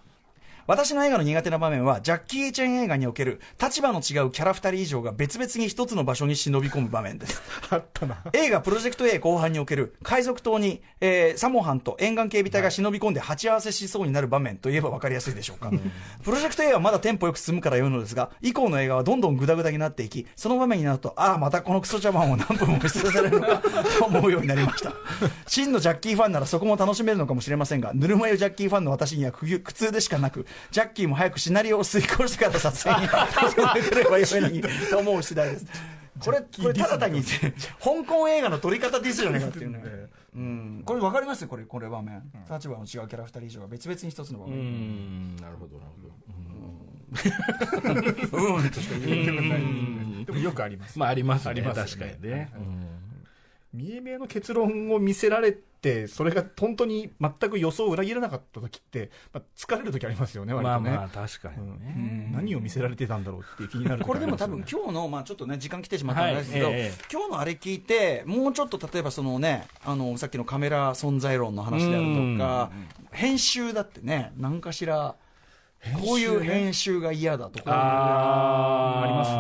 [0.68, 7.42] 私の映画の苦手な場面は、ジャッキー・チェン映画における立場の違うキャラ2人以上が別々に一つの場所に忍び込む場面です。
[7.70, 8.18] あったな。
[8.34, 15.72] 映画プロジェクト A 後半における海賊島に、えーサモハンと沿岸警備隊が忍び込んで鉢合わせしそうになる場面といえば分かりやすいでしょうか。
[16.24, 23.62] プロジェクト A はまだテンポよく進むから良いのですが、以降の映画はどんどんグダグダになっていき、その場面になると、ああ、またこのクソ茶番を何分も見せされるのか
[24.00, 24.92] と思うようになりました。
[25.48, 35.66] 真のジャッキーファンならそこも楽しめるのかもしれませんが、ぬるま湯ジャッキーファンの私には苦苦痛でしかなく、ジャッキーも早くシナリオを遂行してから撮影に始めてくればよいのにと思う次第です。
[36.20, 39.84] これ、これただ単に、香港映画の撮り方ディスじゃないかっていうね。
[40.36, 40.84] うん。
[40.86, 42.24] これ分かりますよ、これ、これ場面。
[42.52, 45.36] 立場の違うキャラ2人以上が別々に一つの場う面。
[45.36, 45.36] ん。
[45.38, 46.18] なるほどなるほど。
[47.08, 51.00] うん、としか言えないでもよくあります。
[51.00, 52.52] まあありますねありますよね確かにね、
[53.74, 60.64] 見え見えの結論を見せられて、それが本当に全く予想を裏切らなかった時って、まあ、疲れる時ありますよね、とね。
[60.64, 62.32] まあまあ確かにね、うん。
[62.34, 66.94] 何を見せられてたんだろうって気になる時これでも多分今日の、まあちょっとね、時間来てしまったんですけど、はいええ。
[67.12, 72.72] 今日のあれ聞いて、もうちょっと例えばそのね、あの、さっきのカメラ存在論の話であるとか、
[73.12, 75.16] 編集だってね、何かしら、
[76.04, 79.04] こういう編集が嫌だとか、あー。
[79.04, 79.32] あります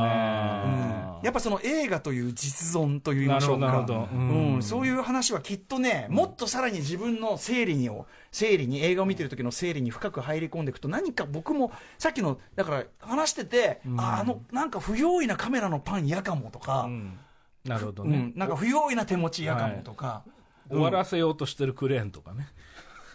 [0.70, 0.82] うん。
[0.82, 0.87] ね
[1.28, 3.34] やっぱその映画という実存というか。
[3.34, 4.08] なるほどなるほど。
[4.14, 4.54] うん。
[4.56, 4.64] うん。
[4.64, 17.20] そういう話はきっとね、もっとさらに自分の整理にを整理に映画を見てる時の整理に深く入り込んでいくと何か僕もさっきのだから話してて、ああのなんか不用意なカメラのパン嫌かもとか、うん。
[17.66, 18.16] なるほどね。
[18.16, 20.24] うん、なんか不用意な手持ち嫌かもとか、
[20.70, 22.48] 終わらせようとしてるクレーンとかね、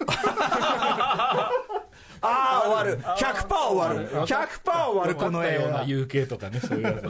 [2.63, 2.99] 終わる。
[3.01, 4.09] 100%終わる。
[4.27, 5.15] 100%終わる。
[5.15, 5.87] この映ような画。
[5.87, 7.07] UK とかねそういうやつ。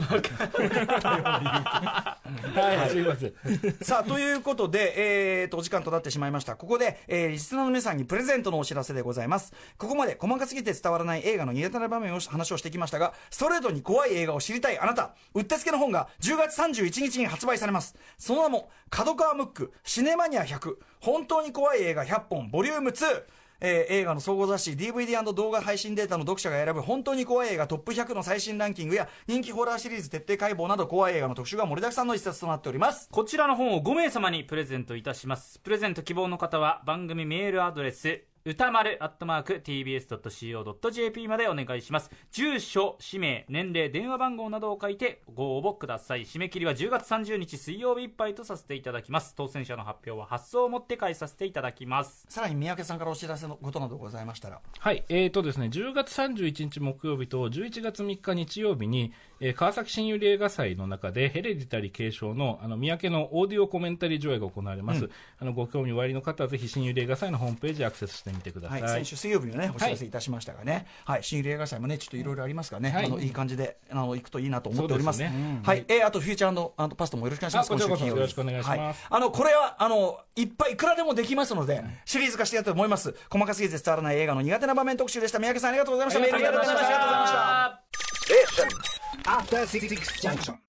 [2.57, 3.33] はいすいません。
[3.81, 6.55] さあ、ということで、えーと、お時間となってしまいました。
[6.55, 9.53] ここで、えー、リスナーの皆さんにプレゼントのお知らせでございます。
[9.77, 17.95] ここまで細かすぎて伝わらない映画の苦手な場面を話をしてきましたが、ストレートに怖い映画を知りたいあなた、うってつけの本が10月31日に発売されます。
[18.17, 23.23] その名も、角川ムック、シネマニア100、本当に怖い映画100本、ボリューム2。
[23.65, 33.07] えー映画の総合雑誌 DVD& 動画配信データの読者が選ぶ本当に怖い映画トップ100の最新ランキングや人気ホラーシリーズ徹底解剖など怖い映画の特集が盛りだくさんの一冊となっております。
[33.09, 35.59] こちらの本を5名様にプレゼントいたします。
[35.59, 42.11] プレゼント希望の方は番組メールアドレス、歌丸アットマーク tbs.co.jp までお願いします。
[42.33, 46.25] 住所、氏名、年齢、電話番号などを書いてご応募ください。
[46.25, 49.33] 締め切りは10月30日水曜日いっぱいとさせていただきます。
[49.37, 52.25] 当選者の発表は発送をもって返させていただきます。
[52.27, 54.59] さらに三宅さんからお知らせのことなどございましたら。
[54.77, 59.13] はい、えーとですね、10月31日木曜日と11月3日日曜日に、
[59.45, 68.75] えー川崎新百合映画祭の中でヘレディタリー継承のあの三宅のオーディオコメンタリー上映が行われます、あのご興味おありの方はぜひ新百合映画祭のホームページにアクセスしてみてくださ。
[68.75, 75.19] はいい、先週水曜日にね、お知らせいたしましたがね、はい、新入り映画祭もね、ちょっといろいろありますからね、はいあのいい感じで、あの行くといいなと思っております。
[75.19, 77.67] そうですねはい、えーあとフューチャーあのパストもよろしくお願いします。
[77.67, 83.13] あこちらこそ今週金曜日よろしくお願いしますはあのこれはあのいっぱいいくらでもできますので、シリーズ化してやったと思います。
[83.29, 85.39] 細かすぎて伝わらない映画の苦手な場面特集でした。
[85.39, 86.23] 三宅さんありがとうございました。
[86.23, 87.65] ありがとうございましたメールありがとうございました。
[87.65, 87.81] あ
[88.29, 89.02] りがとうございました。
[89.25, 90.57] After Six Junction.